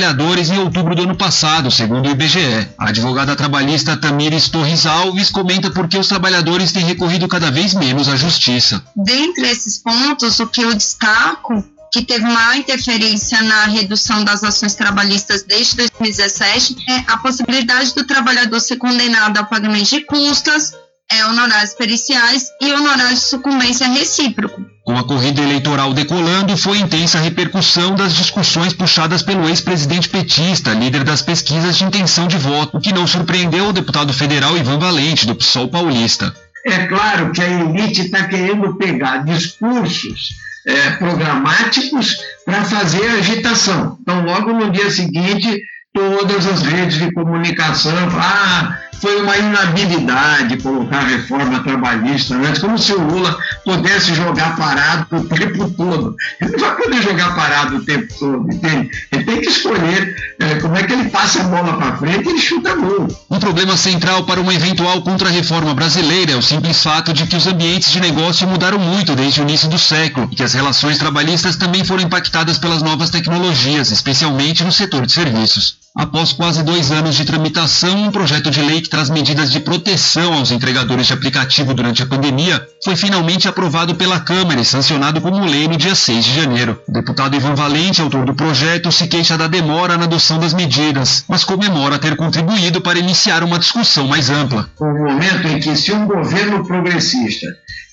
[0.50, 2.68] em outubro do ano passado, segundo o IBGE.
[2.76, 7.74] A advogada trabalhista Tamires Torres Alves comenta por que os trabalhadores têm recorrido cada vez
[7.74, 8.82] menos à justiça.
[8.96, 14.74] Dentre esses pontos, o que eu destaco que teve maior interferência na redução das ações
[14.74, 20.72] trabalhistas desde 2017 é a possibilidade do trabalhador ser condenado ao pagamento de custas,
[21.08, 24.73] é, honorários periciais e honorários de sucumbência recíproco.
[24.84, 30.74] Com a corrida eleitoral decolando, foi intensa a repercussão das discussões puxadas pelo ex-presidente petista,
[30.74, 34.78] líder das pesquisas de intenção de voto, o que não surpreendeu o deputado federal Ivan
[34.78, 36.34] Valente, do PSOL paulista.
[36.66, 40.34] É claro que a elite está querendo pegar discursos
[40.66, 43.96] é, programáticos para fazer agitação.
[44.02, 45.62] Então, logo no dia seguinte,
[45.94, 52.78] todas as redes de comunicação, ah, foi uma inabilidade colocar a reforma trabalhista antes, como
[52.78, 56.16] se o Lula pudesse jogar parado o tempo todo.
[56.40, 58.90] Ele não vai poder jogar parado o tempo todo, entende?
[59.12, 62.30] Ele tem que escolher é, como é que ele passa a bola para frente e
[62.30, 63.08] ele chuta gol.
[63.30, 67.46] Um problema central para uma eventual contra-reforma brasileira é o simples fato de que os
[67.46, 71.56] ambientes de negócio mudaram muito desde o início do século e que as relações trabalhistas
[71.56, 75.83] também foram impactadas pelas novas tecnologias, especialmente no setor de serviços.
[75.96, 80.34] Após quase dois anos de tramitação, um projeto de lei que traz medidas de proteção
[80.34, 85.46] aos entregadores de aplicativo durante a pandemia foi finalmente aprovado pela Câmara e sancionado como
[85.46, 86.82] lei no dia 6 de janeiro.
[86.88, 91.24] O deputado Ivan Valente, autor do projeto, se queixa da demora na adoção das medidas,
[91.28, 94.68] mas comemora ter contribuído para iniciar uma discussão mais ampla.
[94.80, 97.46] O momento em que, se um governo progressista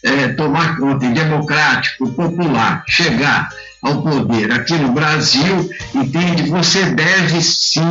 [0.04, 3.50] é, tomar conta democrático, popular, chegar
[3.82, 6.50] ao poder aqui no Brasil, entende?
[6.50, 7.82] Você deve sim,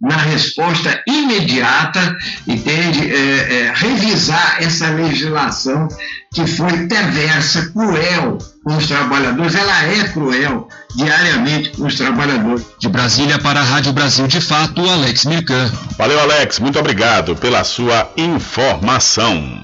[0.00, 2.16] na resposta imediata,
[2.46, 3.12] entende?
[3.12, 5.88] É, é, revisar essa legislação
[6.32, 9.54] que foi perversa, cruel com os trabalhadores.
[9.54, 12.64] Ela é cruel diariamente com os trabalhadores.
[12.78, 15.70] De Brasília para a Rádio Brasil de Fato, Alex Mirkan.
[15.98, 16.60] Valeu, Alex.
[16.60, 19.60] Muito obrigado pela sua informação.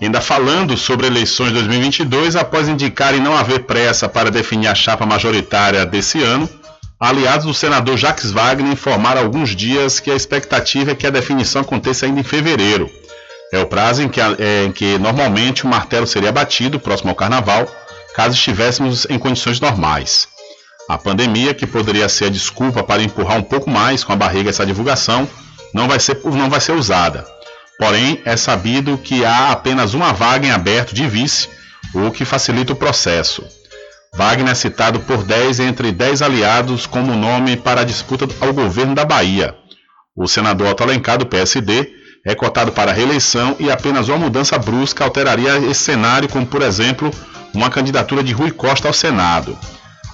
[0.00, 5.84] Ainda falando sobre eleições 2022, após indicarem não haver pressa para definir a chapa majoritária
[5.84, 6.48] desse ano,
[7.00, 11.10] aliados do senador Jacques Wagner informaram há alguns dias que a expectativa é que a
[11.10, 12.88] definição aconteça ainda em fevereiro.
[13.52, 17.16] É o prazo em que, é, em que normalmente o martelo seria batido próximo ao
[17.16, 17.66] carnaval,
[18.14, 20.28] caso estivéssemos em condições normais.
[20.88, 24.50] A pandemia, que poderia ser a desculpa para empurrar um pouco mais com a barriga
[24.50, 25.28] essa divulgação,
[25.74, 27.26] não vai ser, não vai ser usada.
[27.78, 31.48] Porém, é sabido que há apenas uma vaga em aberto de vice,
[31.94, 33.44] o que facilita o processo.
[34.14, 38.94] Wagner é citado por 10 entre 10 aliados como nome para a disputa ao governo
[38.94, 39.54] da Bahia.
[40.16, 41.92] O senador Otto Alencar, do PSD,
[42.26, 47.10] é cotado para reeleição e apenas uma mudança brusca alteraria esse cenário, como, por exemplo,
[47.54, 49.56] uma candidatura de Rui Costa ao Senado.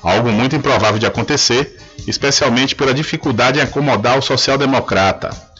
[0.03, 1.77] Algo muito improvável de acontecer,
[2.07, 5.54] especialmente pela dificuldade em acomodar o social-democrata.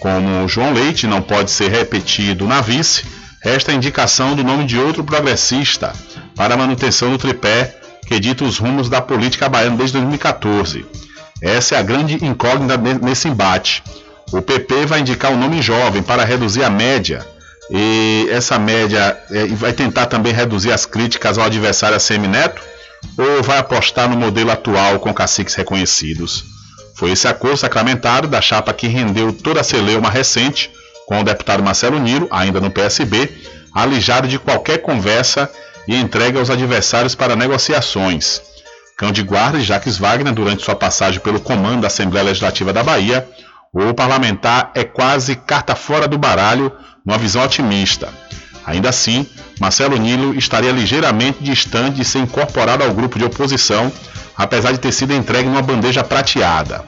[0.00, 3.04] Como João Leite não pode ser repetido na vice,
[3.42, 5.92] resta a indicação do nome de outro progressista
[6.34, 10.86] para a manutenção do tripé que dita os rumos da política baiana desde 2014.
[11.42, 13.84] Essa é a grande incógnita nesse embate.
[14.32, 17.24] O PP vai indicar um nome jovem para reduzir a média,
[17.70, 22.62] e essa média é, vai tentar também reduzir as críticas ao adversário Semineto,
[23.18, 26.49] ou vai apostar no modelo atual com caciques reconhecidos?
[27.00, 30.70] Foi esse acordo sacramentado da chapa que rendeu toda a celeuma recente,
[31.06, 33.26] com o deputado Marcelo Niro, ainda no PSB,
[33.74, 35.50] alijado de qualquer conversa
[35.88, 38.42] e entregue aos adversários para negociações.
[38.98, 42.82] Cão de guarda e Jacques Wagner, durante sua passagem pelo comando da Assembleia Legislativa da
[42.82, 43.26] Bahia,
[43.72, 46.70] o parlamentar é quase carta fora do baralho,
[47.02, 48.10] numa visão otimista.
[48.66, 49.26] Ainda assim,
[49.58, 53.90] Marcelo Nilo estaria ligeiramente distante de ser incorporado ao grupo de oposição
[54.40, 56.82] apesar de ter sido entregue numa bandeja prateada.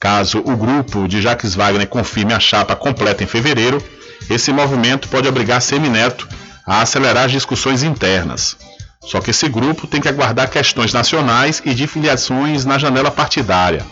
[0.00, 3.84] Caso o grupo de Jacques Wagner confirme a chapa completa em fevereiro,
[4.30, 6.26] esse movimento pode obrigar Semineto
[6.66, 8.56] a acelerar as discussões internas.
[9.02, 13.84] Só que esse grupo tem que aguardar questões nacionais e de filiações na janela partidária.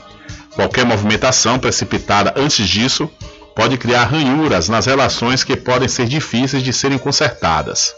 [0.55, 3.11] Qualquer movimentação precipitada antes disso
[3.55, 7.93] pode criar ranhuras nas relações que podem ser difíceis de serem consertadas.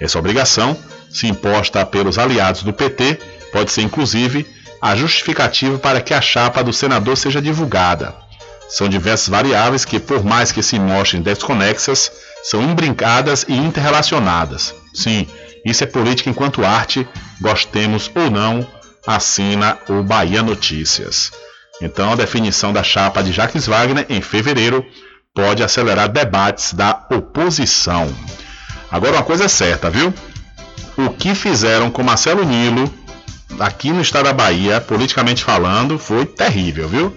[0.00, 0.74] Essa obrigação,
[1.10, 3.18] se imposta pelos aliados do PT,
[3.52, 4.46] pode ser inclusive
[4.80, 8.14] a justificativa para que a chapa do senador seja divulgada.
[8.68, 12.12] São diversas variáveis que, por mais que se mostrem desconexas,
[12.42, 14.74] são imbrincadas e interrelacionadas.
[14.94, 15.26] Sim,
[15.64, 17.08] isso é política enquanto arte,
[17.40, 18.66] gostemos ou não,
[19.06, 21.32] assina o Bahia Notícias.
[21.80, 24.84] Então, a definição da chapa de Jacques Wagner em fevereiro
[25.34, 28.12] pode acelerar debates da oposição.
[28.90, 30.12] Agora, uma coisa é certa, viu?
[30.96, 32.92] O que fizeram com Marcelo Nilo,
[33.58, 37.16] aqui no estado da Bahia, politicamente falando, foi terrível, viu?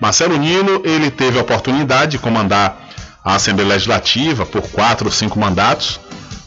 [0.00, 2.88] Marcelo Nilo, ele teve a oportunidade de comandar
[3.24, 6.00] a Assembleia Legislativa por quatro ou cinco mandatos.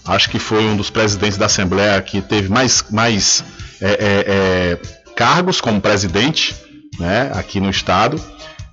[0.05, 3.43] Acho que foi um dos presidentes da Assembleia que teve mais, mais
[3.81, 4.79] é, é, é,
[5.15, 6.55] cargos como presidente
[6.99, 8.21] né, aqui no estado.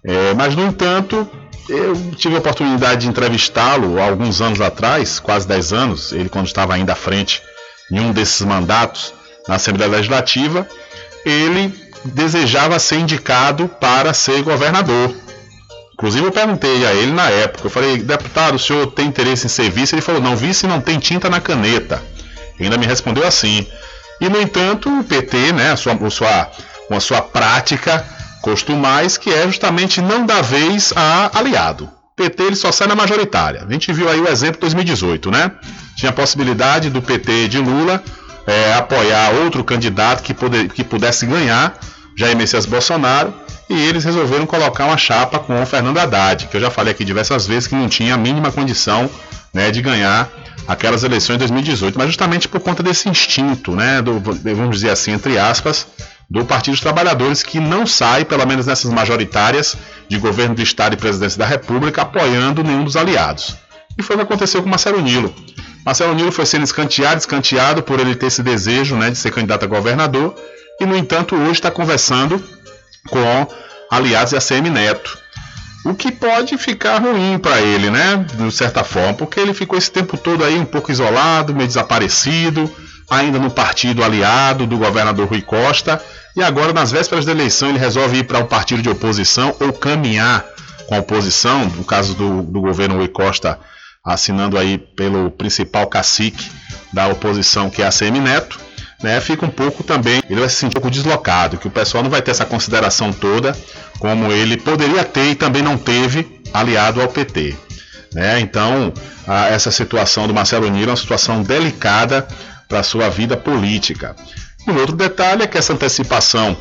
[0.05, 1.29] É, mas, no entanto,
[1.69, 6.75] eu tive a oportunidade de entrevistá-lo alguns anos atrás, quase 10 anos, ele quando estava
[6.75, 7.43] ainda à frente
[7.91, 9.13] em um desses mandatos
[9.49, 10.69] na Assembleia Legislativa,
[11.25, 15.13] ele desejava ser indicado para ser governador.
[15.95, 19.49] Inclusive eu perguntei a ele na época, eu falei, deputado, o senhor tem interesse em
[19.49, 19.95] ser vice?
[19.95, 22.01] Ele falou, não, vice não tem tinta na caneta.
[22.57, 23.67] Ele ainda me respondeu assim.
[24.21, 26.51] E no entanto, o PT, né, a sua, a sua,
[26.87, 28.05] com a sua prática
[28.43, 31.85] costumais, que é justamente não dar vez a aliado.
[31.85, 33.65] O PT ele só sai na majoritária.
[33.69, 35.53] A gente viu aí o exemplo 2018, né?
[35.97, 38.03] Tinha a possibilidade do PT de Lula
[38.49, 41.79] é, apoiar outro candidato que, poder, que pudesse ganhar,
[42.17, 43.35] Jair Messias Bolsonaro,
[43.69, 47.05] e eles resolveram colocar uma chapa com o Fernando Haddad, que eu já falei aqui
[47.05, 49.11] diversas vezes que não tinha a mínima condição
[49.53, 50.31] né, de ganhar
[50.67, 55.13] aquelas eleições de 2018, mas justamente por conta desse instinto, né, do, vamos dizer assim,
[55.13, 55.87] entre aspas,
[56.31, 59.77] do Partido dos Trabalhadores, que não sai, pelo menos nessas majoritárias,
[60.09, 63.57] de governo do Estado e presidência da República, apoiando nenhum dos aliados.
[63.99, 65.35] E foi o que aconteceu com Marcelo Nilo.
[65.85, 69.65] Marcelo Nilo foi sendo escanteado, escanteado por ele ter esse desejo né, de ser candidato
[69.65, 70.35] a governador,
[70.81, 72.43] e no entanto hoje está conversando
[73.09, 73.47] com
[73.91, 75.19] aliados e ACM Neto.
[75.85, 78.25] O que pode ficar ruim para ele, né?
[78.35, 82.71] De certa forma, porque ele ficou esse tempo todo aí um pouco isolado, meio desaparecido,
[83.09, 86.03] ainda no partido aliado do governador Rui Costa,
[86.37, 89.57] e agora, nas vésperas da eleição, ele resolve ir para o um partido de oposição
[89.59, 90.45] ou caminhar
[90.87, 93.59] com a oposição, no caso do, do governo Rui Costa,
[94.09, 96.51] assinando aí pelo principal cacique
[96.93, 98.59] da oposição, que é a CM Neto,
[99.03, 102.03] né, fica um pouco também, ele vai se sentir um pouco deslocado, que o pessoal
[102.03, 103.57] não vai ter essa consideração toda,
[103.99, 107.55] como ele poderia ter e também não teve aliado ao PT.
[108.13, 108.41] Né?
[108.41, 108.93] Então,
[109.27, 112.27] a, essa situação do Marcelo Niro é uma situação delicada
[112.67, 114.17] para a sua vida política.
[114.67, 116.57] Um outro detalhe é que essa antecipação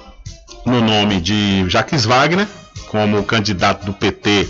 [0.65, 2.47] no nome de Jacques Wagner,
[2.89, 4.47] como candidato do PT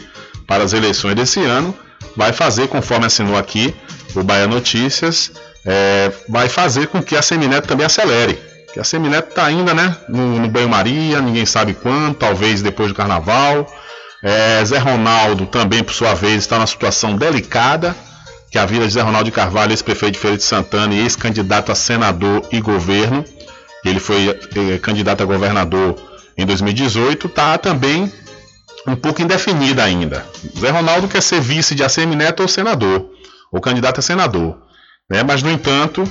[0.47, 1.75] para as eleições desse ano,
[2.15, 3.73] vai fazer, conforme assinou aqui
[4.15, 5.31] o Bahia Notícias,
[5.65, 8.39] é, vai fazer com que a Semineto também acelere.
[8.73, 12.95] Que a Semineto está ainda né, no, no banho-maria, ninguém sabe quando, talvez depois do
[12.95, 13.71] carnaval.
[14.23, 17.95] É, Zé Ronaldo também, por sua vez, está numa situação delicada,
[18.49, 21.71] que a vida de Zé Ronaldo de Carvalho, ex-prefeito de Feira de Santana e ex-candidato
[21.71, 23.23] a senador e governo,
[23.85, 25.95] ele foi eh, candidato a governador
[26.37, 28.11] em 2018, está também
[28.87, 30.25] um pouco indefinida ainda.
[30.57, 33.09] Zé Ronaldo quer ser vice de ACM Neto ou senador,
[33.51, 34.57] ou candidato a senador.
[35.09, 35.23] Né?
[35.23, 36.03] Mas, no entanto,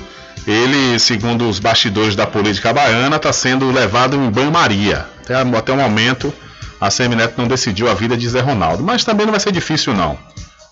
[0.47, 5.05] ele, segundo os bastidores da política baiana, está sendo levado em banho-maria.
[5.23, 6.31] Até, até o momento,
[6.79, 8.83] a ACM Neto não decidiu a vida de Zé Ronaldo.
[8.83, 10.17] Mas também não vai ser difícil, não.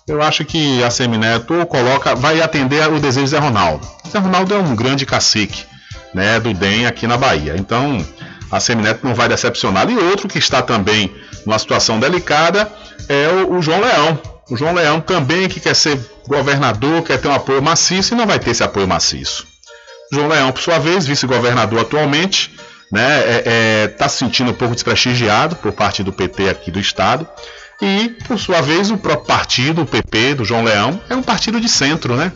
[0.08, 3.84] Eu acho que a Semineto coloca, vai atender o desejo de Zé Ronaldo.
[4.08, 5.64] Zé Ronaldo é um grande cacique
[6.14, 7.56] né, do DEM aqui na Bahia.
[7.56, 7.98] Então
[8.48, 9.90] a Semineto não vai decepcionar.
[9.90, 11.12] E outro que está também
[11.46, 12.70] numa situação delicada
[13.08, 14.18] é o, o João Leão.
[14.50, 18.26] O João Leão também que quer ser governador, quer ter um apoio maciço e não
[18.26, 19.46] vai ter esse apoio maciço.
[20.12, 22.54] João Leão, por sua vez, vice-governador atualmente,
[22.92, 26.70] né, está é, é, tá se sentindo um pouco desprestigiado por parte do PT aqui
[26.70, 27.26] do estado.
[27.82, 31.60] E, por sua vez, o próprio partido, o PP, do João Leão, é um partido
[31.60, 32.32] de centro, né?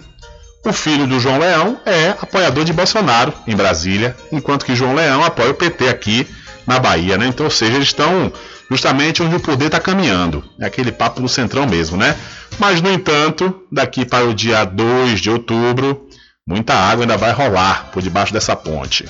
[0.65, 5.25] O filho do João Leão é apoiador de Bolsonaro em Brasília, enquanto que João Leão
[5.25, 6.29] apoia o PT aqui
[6.67, 7.27] na Bahia, né?
[7.27, 8.31] Então, ou seja, eles estão
[8.71, 10.45] justamente onde o poder está caminhando.
[10.59, 12.17] É aquele papo do centrão mesmo, né?
[12.59, 16.07] Mas, no entanto, daqui para o dia 2 de outubro,
[16.47, 19.07] muita água ainda vai rolar por debaixo dessa ponte.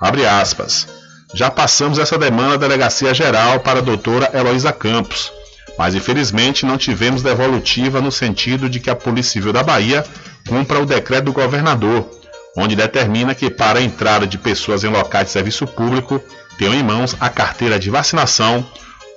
[0.00, 1.03] Abre aspas.
[1.34, 5.32] Já passamos essa demanda à Delegacia Geral para a doutora Heloísa Campos,
[5.76, 10.04] mas infelizmente não tivemos devolutiva no sentido de que a Polícia Civil da Bahia
[10.46, 12.08] cumpra o decreto do governador,
[12.56, 16.22] onde determina que para a entrada de pessoas em locais de serviço público
[16.56, 18.64] tenham em mãos a carteira de vacinação,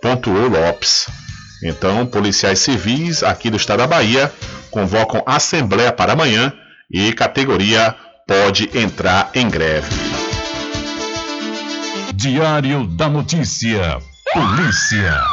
[0.02, 1.08] pontuou Lopes.
[1.64, 4.34] Então, policiais civis aqui do estado da Bahia
[4.72, 6.52] convocam assembleia para amanhã
[6.90, 7.96] e categoria
[8.26, 10.27] pode entrar em greve.
[12.20, 14.00] Diário da Notícia.
[14.34, 15.24] Polícia.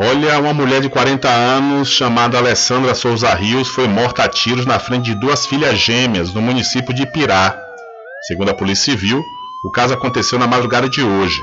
[0.00, 4.78] Olha, uma mulher de 40 anos chamada Alessandra Souza Rios foi morta a tiros na
[4.78, 7.54] frente de duas filhas gêmeas no município de Pirá.
[8.26, 9.22] Segundo a Polícia Civil,
[9.66, 11.42] o caso aconteceu na madrugada de hoje.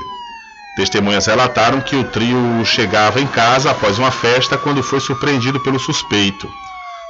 [0.74, 5.78] Testemunhas relataram que o trio chegava em casa após uma festa quando foi surpreendido pelo
[5.78, 6.50] suspeito.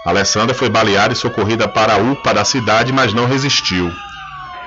[0.06, 3.92] Alessandra foi baleada e socorrida para a UPA da cidade, mas não resistiu.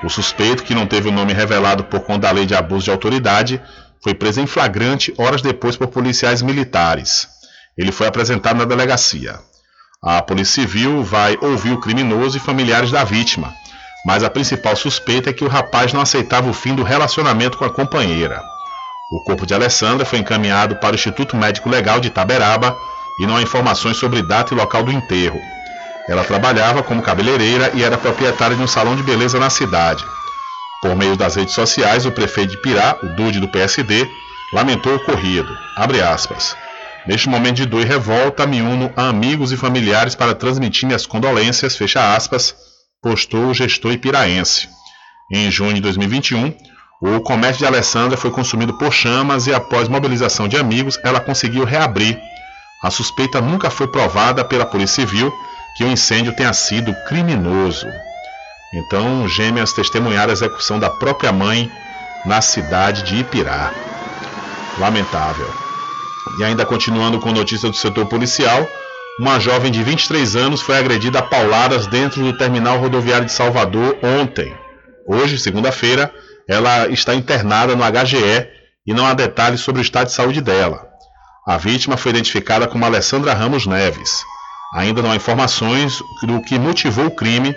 [0.04, 2.90] O suspeito, que não teve o nome revelado por conta da lei de abuso de
[2.90, 3.58] autoridade,
[4.04, 7.26] foi preso em flagrante horas depois por policiais militares.
[7.76, 9.38] Ele foi apresentado na delegacia.
[10.04, 13.50] A Polícia Civil vai ouvir o criminoso e familiares da vítima,
[14.04, 17.64] mas a principal suspeita é que o rapaz não aceitava o fim do relacionamento com
[17.64, 18.42] a companheira.
[19.10, 22.76] O corpo de Alessandra foi encaminhado para o Instituto Médico Legal de Itaberaba
[23.20, 25.40] e não há informações sobre data e local do enterro.
[26.08, 30.04] Ela trabalhava como cabeleireira e era proprietária de um salão de beleza na cidade.
[30.82, 34.08] Por meio das redes sociais, o prefeito de Pirá, o Dude do PSD,
[34.52, 35.54] lamentou o ocorrido.
[37.06, 41.06] Neste momento de dor e revolta, me uno a amigos e familiares para transmitir minhas
[41.06, 42.54] condolências, fecha aspas,
[43.02, 44.68] postou o gestor ipiraense.
[45.32, 46.52] Em junho de 2021,
[47.00, 51.64] o comércio de Alessandra foi consumido por chamas e após mobilização de amigos, ela conseguiu
[51.64, 52.18] reabrir.
[52.82, 55.32] A suspeita nunca foi provada pela Polícia Civil
[55.76, 57.86] que o incêndio tenha sido criminoso.
[58.72, 61.70] Então, gêmeas testemunharam a execução da própria mãe
[62.24, 63.72] na cidade de Ipirá.
[64.78, 65.48] Lamentável.
[66.38, 68.66] E ainda continuando com notícia do setor policial,
[69.18, 73.98] uma jovem de 23 anos foi agredida a pauladas dentro do terminal rodoviário de Salvador
[74.02, 74.56] ontem.
[75.06, 76.10] Hoje, segunda-feira,
[76.48, 78.48] ela está internada no HGE
[78.86, 80.89] e não há detalhes sobre o estado de saúde dela.
[81.46, 84.24] A vítima foi identificada como Alessandra Ramos Neves.
[84.74, 87.54] Ainda não há informações do que motivou o crime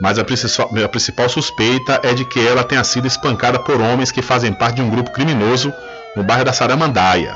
[0.00, 4.12] mas a principal, a principal suspeita é de que ela tenha sido espancada por homens
[4.12, 5.72] que fazem parte de um grupo criminoso
[6.14, 7.34] no bairro da Saramandaia.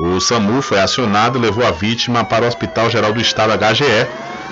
[0.00, 3.84] O SAMU foi acionado e levou a vítima para o Hospital Geral do Estado HGE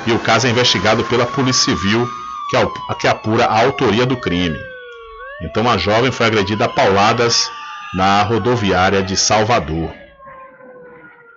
[0.07, 2.09] e o caso é investigado pela Polícia Civil,
[2.51, 2.57] que,
[3.01, 4.59] que apura a autoria do crime.
[5.43, 7.51] Então a jovem foi agredida a pauladas
[7.94, 10.01] na rodoviária de Salvador.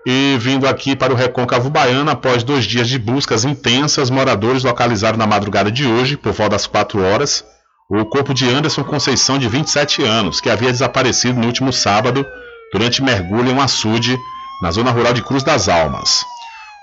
[0.05, 5.17] E vindo aqui para o Recôncavo Baiano, após dois dias de buscas intensas, moradores localizaram
[5.17, 7.43] na madrugada de hoje, por volta das 4 horas,
[7.89, 12.23] o corpo de Anderson Conceição, de 27 anos, que havia desaparecido no último sábado
[12.71, 14.15] durante mergulho em um açude
[14.61, 16.23] na zona rural de Cruz das Almas.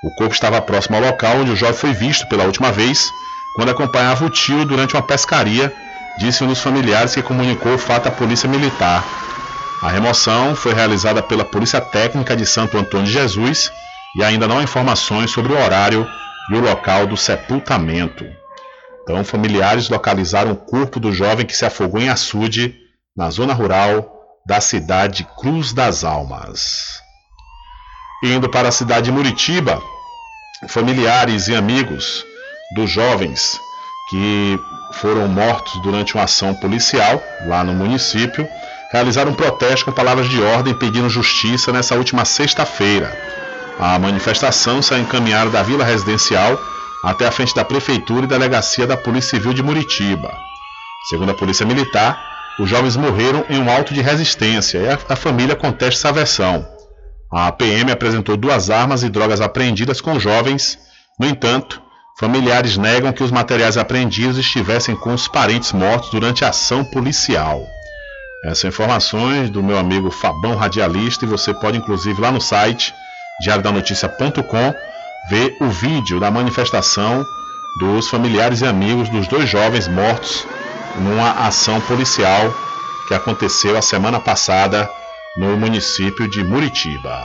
[0.04, 3.08] O corpo estava próximo ao local onde o jovem foi visto pela última vez,
[3.54, 5.72] quando acompanhava o tio durante uma pescaria,
[6.18, 9.21] disse um dos familiares que comunicou o fato à Polícia Militar.
[9.82, 13.72] A remoção foi realizada pela Polícia Técnica de Santo Antônio de Jesus
[14.16, 16.08] e ainda não há informações sobre o horário
[16.50, 18.24] e o local do sepultamento.
[19.02, 22.76] Então, familiares localizaram o corpo do jovem que se afogou em açude
[23.16, 24.08] na zona rural
[24.46, 27.00] da cidade Cruz das Almas.
[28.22, 29.82] Indo para a cidade de Muritiba,
[30.68, 32.24] familiares e amigos
[32.76, 33.58] dos jovens
[34.08, 34.56] que
[34.92, 38.48] foram mortos durante uma ação policial lá no município
[38.92, 43.10] realizaram um protesto com palavras de ordem pedindo justiça nessa última sexta-feira.
[43.80, 46.60] A manifestação saiu encaminhada da Vila Residencial
[47.02, 50.30] até a frente da Prefeitura e Delegacia da Polícia Civil de Muritiba.
[51.08, 52.22] Segundo a Polícia Militar,
[52.60, 56.68] os jovens morreram em um auto de resistência e a, a família contesta essa versão.
[57.32, 60.78] A PM apresentou duas armas e drogas apreendidas com os jovens.
[61.18, 61.80] No entanto,
[62.20, 67.66] familiares negam que os materiais apreendidos estivessem com os parentes mortos durante a ação policial.
[68.44, 72.92] Essas informações do meu amigo Fabão Radialista e você pode inclusive lá no site
[73.40, 74.74] diariodanoticia.com
[75.30, 77.24] ver o vídeo da manifestação
[77.78, 80.44] dos familiares e amigos dos dois jovens mortos
[80.98, 82.52] numa ação policial
[83.06, 84.90] que aconteceu a semana passada
[85.36, 87.24] no município de Muritiba.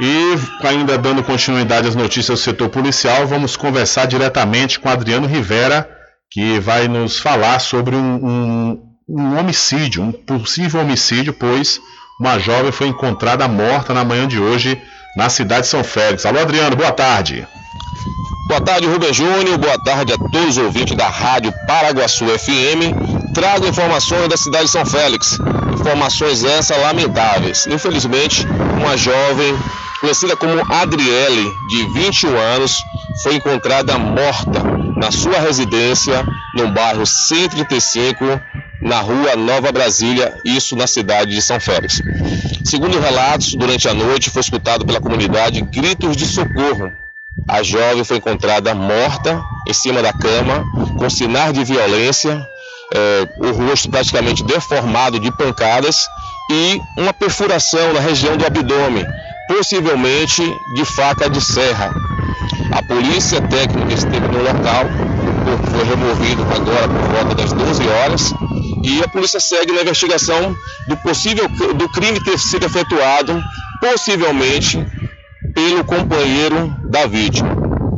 [0.00, 5.88] E ainda dando continuidade às notícias do setor policial, vamos conversar diretamente com Adriano Rivera,
[6.30, 11.80] que vai nos falar sobre um, um um homicídio, um possível homicídio, pois
[12.18, 14.80] uma jovem foi encontrada morta na manhã de hoje
[15.16, 16.24] na cidade de São Félix.
[16.24, 17.46] Alô, Adriano, boa tarde.
[18.48, 19.58] Boa tarde, Rubem Júnior.
[19.58, 23.32] Boa tarde a todos os ouvintes da Rádio Paraguaçu FM.
[23.34, 25.38] Trago informações da cidade de São Félix.
[25.72, 27.66] Informações essas lamentáveis.
[27.66, 28.46] Infelizmente,
[28.80, 29.56] uma jovem
[30.04, 32.84] conhecida como Adriele, de 21 anos,
[33.22, 34.62] foi encontrada morta
[34.98, 36.22] na sua residência
[36.54, 38.22] no bairro 135,
[38.82, 42.02] na rua Nova Brasília, isso na cidade de São Félix.
[42.62, 46.92] Segundo relatos, durante a noite foi escutado pela comunidade gritos de socorro.
[47.48, 50.66] A jovem foi encontrada morta em cima da cama,
[50.98, 52.46] com sinais de violência,
[52.92, 56.06] é, o rosto praticamente deformado de pancadas
[56.50, 59.06] e uma perfuração na região do abdômen,
[59.48, 60.42] possivelmente
[60.74, 61.94] de faca de serra.
[62.72, 64.84] A polícia técnica esteve no local,
[65.70, 68.34] foi removido agora por volta das 12 horas
[68.82, 70.56] e a polícia segue na investigação
[70.88, 73.42] do possível do crime ter sido efetuado,
[73.80, 74.84] possivelmente
[75.54, 77.48] pelo companheiro da vítima.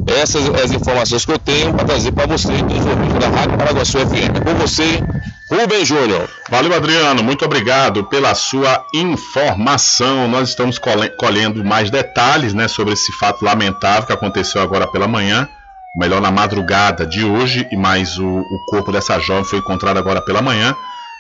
[0.07, 3.99] Essas as informações que eu tenho para trazer para você, dos ouvintes da Rádio Paraguaçu
[3.99, 4.37] FM.
[4.37, 5.03] É com você,
[5.49, 6.29] Rubem Júnior.
[6.51, 7.23] Valeu, Adriano.
[7.23, 10.27] Muito obrigado pela sua informação.
[10.27, 10.79] Nós estamos
[11.17, 15.49] colhendo mais detalhes né, sobre esse fato lamentável que aconteceu agora pela manhã,
[15.97, 20.21] melhor na madrugada de hoje, e mais o, o corpo dessa jovem foi encontrado agora
[20.21, 20.75] pela manhã,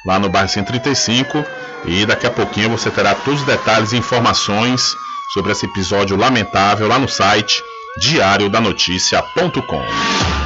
[0.05, 1.45] lá no bairro 135.
[1.85, 4.97] E daqui a pouquinho você terá todos os detalhes e informações
[5.33, 7.63] sobre esse episódio lamentável lá no site
[8.01, 10.46] diariodanoticia.com.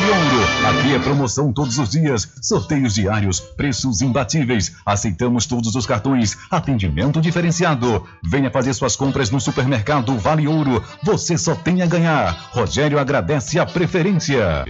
[0.03, 0.77] Ouro.
[0.79, 4.75] Aqui é promoção todos os dias, sorteios diários, preços imbatíveis.
[4.85, 8.05] Aceitamos todos os cartões, atendimento diferenciado.
[8.23, 10.83] Venha fazer suas compras no supermercado Vale Ouro.
[11.03, 12.49] Você só tem a ganhar.
[12.51, 14.65] Rogério agradece a preferência.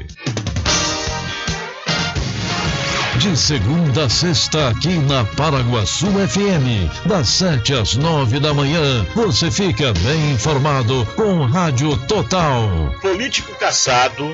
[3.18, 9.52] De segunda a sexta, aqui na Paraguaçu FM, das 7 às 9 da manhã, você
[9.52, 12.68] fica bem informado com Rádio Total.
[13.00, 14.34] Político caçado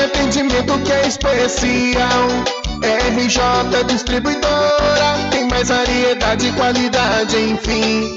[0.00, 2.28] Aquele atendimento que é especial.
[2.82, 8.14] RJ Distribuidora, tem mais variedade e qualidade, enfim.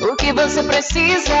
[0.00, 1.34] O que você precisa?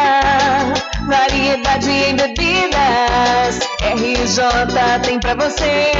[1.06, 3.60] Variedade em bebidas.
[3.80, 5.92] RJ tem pra você.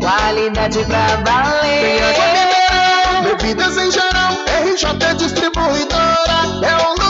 [0.00, 2.02] Qualidade pra valer.
[2.02, 4.32] Água mineral, bebidas em geral.
[4.64, 7.09] RJ Distribuidora é o lugar.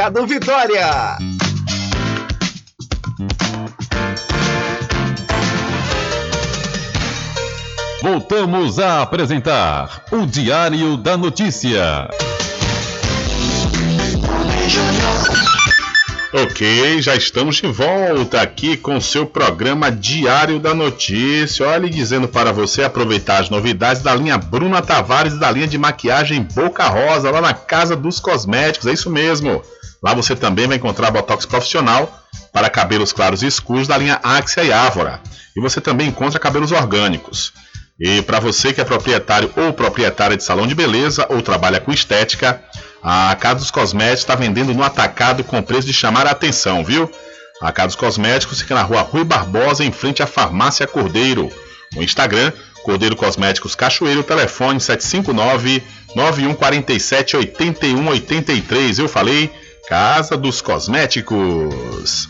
[0.09, 1.15] Vitória.
[8.01, 12.09] Voltamos a apresentar o Diário da Notícia.
[16.33, 21.67] Ok, já estamos de volta aqui com o seu programa Diário da Notícia.
[21.67, 25.77] Olha, e dizendo para você aproveitar as novidades da linha Bruna Tavares, da linha de
[25.77, 28.87] maquiagem Boca Rosa, lá na Casa dos Cosméticos.
[28.87, 29.61] É isso mesmo.
[30.03, 32.11] Lá você também vai encontrar botox profissional
[32.51, 35.21] para cabelos claros e escuros da linha Axia e Ávora.
[35.55, 37.53] E você também encontra cabelos orgânicos.
[37.99, 41.91] E para você que é proprietário ou proprietária de salão de beleza ou trabalha com
[41.91, 42.63] estética,
[43.03, 47.09] a Casa dos Cosméticos está vendendo no atacado com preço de chamar a atenção, viu?
[47.61, 51.47] A Casa dos Cosméticos fica na rua Rui Barbosa, em frente à Farmácia Cordeiro.
[51.95, 52.51] O Instagram,
[52.83, 55.83] Cordeiro Cosméticos Cachoeiro, telefone 759
[56.15, 58.97] 9147 8183.
[58.97, 59.51] Eu falei,
[59.87, 62.29] Casa dos Cosméticos.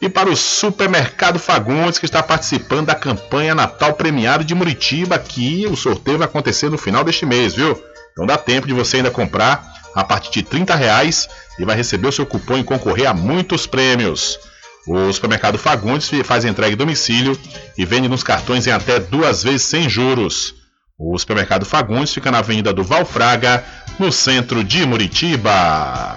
[0.00, 5.66] E para o Supermercado Fagundes, que está participando da campanha Natal Premiado de Muritiba, que
[5.66, 7.76] o sorteio vai acontecer no final deste mês, viu?
[8.12, 12.06] Então dá tempo de você ainda comprar a partir de 30 reais e vai receber
[12.06, 14.38] o seu cupom e concorrer a muitos prêmios.
[14.86, 17.38] O supermercado Fagundes faz entrega em domicílio
[17.76, 20.54] e vende nos cartões em até duas vezes sem juros.
[20.96, 23.64] O supermercado Fagundes fica na Avenida do Valfraga,
[23.98, 26.16] no centro de Muritiba.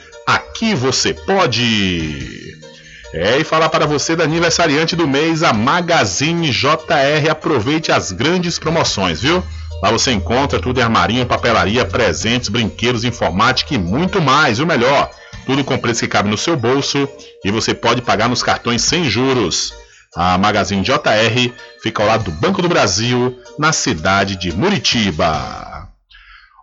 [0.25, 2.51] aqui você pode!
[3.13, 7.29] É, e falar para você da aniversariante do mês, a Magazine JR.
[7.29, 9.43] Aproveite as grandes promoções, viu?
[9.83, 14.59] Lá você encontra tudo em armarinho, papelaria, presentes, brinquedos, informática e muito mais.
[14.59, 15.09] O melhor
[15.45, 17.09] tudo com preço que cabe no seu bolso
[17.43, 19.73] e você pode pagar nos cartões sem juros.
[20.15, 25.89] A Magazine JR fica ao lado do Banco do Brasil, na cidade de Muritiba.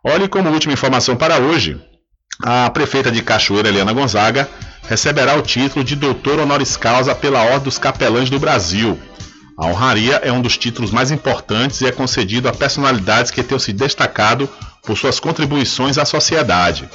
[0.05, 1.81] Olhe como última informação para hoje,
[2.43, 4.49] a prefeita de Cachoeira, Eliana Gonzaga,
[4.89, 8.99] receberá o título de doutor honoris causa pela Ordem dos Capelães do Brasil.
[9.59, 13.59] A honraria é um dos títulos mais importantes e é concedido a personalidades que tenham
[13.59, 14.49] se destacado
[14.85, 16.89] por suas contribuições à sociedade.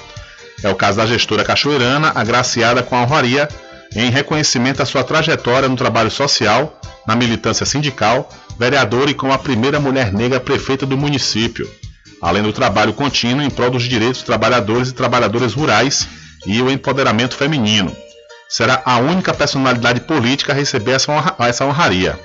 [0.64, 3.50] É o caso da gestora cachoeirana, agraciada com a honraria
[3.96, 9.38] em reconhecimento à sua trajetória no trabalho social, na militância sindical, vereadora e como a
[9.38, 11.70] primeira mulher negra prefeita do município,
[12.24, 16.08] além do trabalho contínuo em prol dos direitos dos trabalhadores e trabalhadoras rurais
[16.48, 17.94] e o empoderamento feminino.
[18.48, 22.18] Será a única personalidade política a receber essa honraria.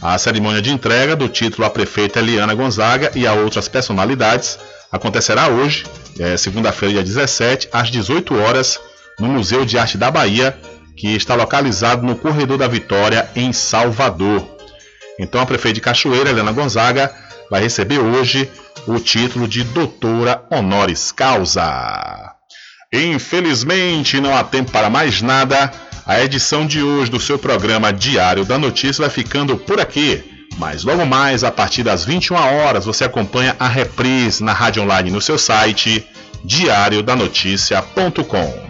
[0.00, 4.58] A cerimônia de entrega do título à prefeita Eliana Gonzaga e a outras personalidades
[4.90, 5.84] acontecerá hoje,
[6.18, 8.80] é, segunda-feira, dia 17, às 18 horas,
[9.20, 10.58] no Museu de Arte da Bahia,
[10.96, 14.48] que está localizado no Corredor da Vitória, em Salvador.
[15.18, 17.12] Então, a prefeita de Cachoeira, Helena Gonzaga,
[17.50, 18.50] vai receber hoje
[18.86, 22.34] o título de doutora honoris causa.
[22.92, 25.72] Infelizmente, não há tempo para mais nada.
[26.06, 30.22] A edição de hoje do seu programa Diário da Notícia vai ficando por aqui.
[30.56, 35.10] Mas logo mais, a partir das 21 horas, você acompanha a reprise na rádio online
[35.10, 36.06] no seu site
[36.44, 38.66] diariodanoticia.com.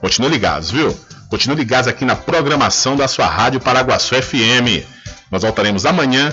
[0.00, 0.96] Continue ligados, viu?
[1.28, 4.86] Continue ligados aqui na programação da sua Rádio Paraguaçu FM.
[5.30, 6.32] Nós voltaremos amanhã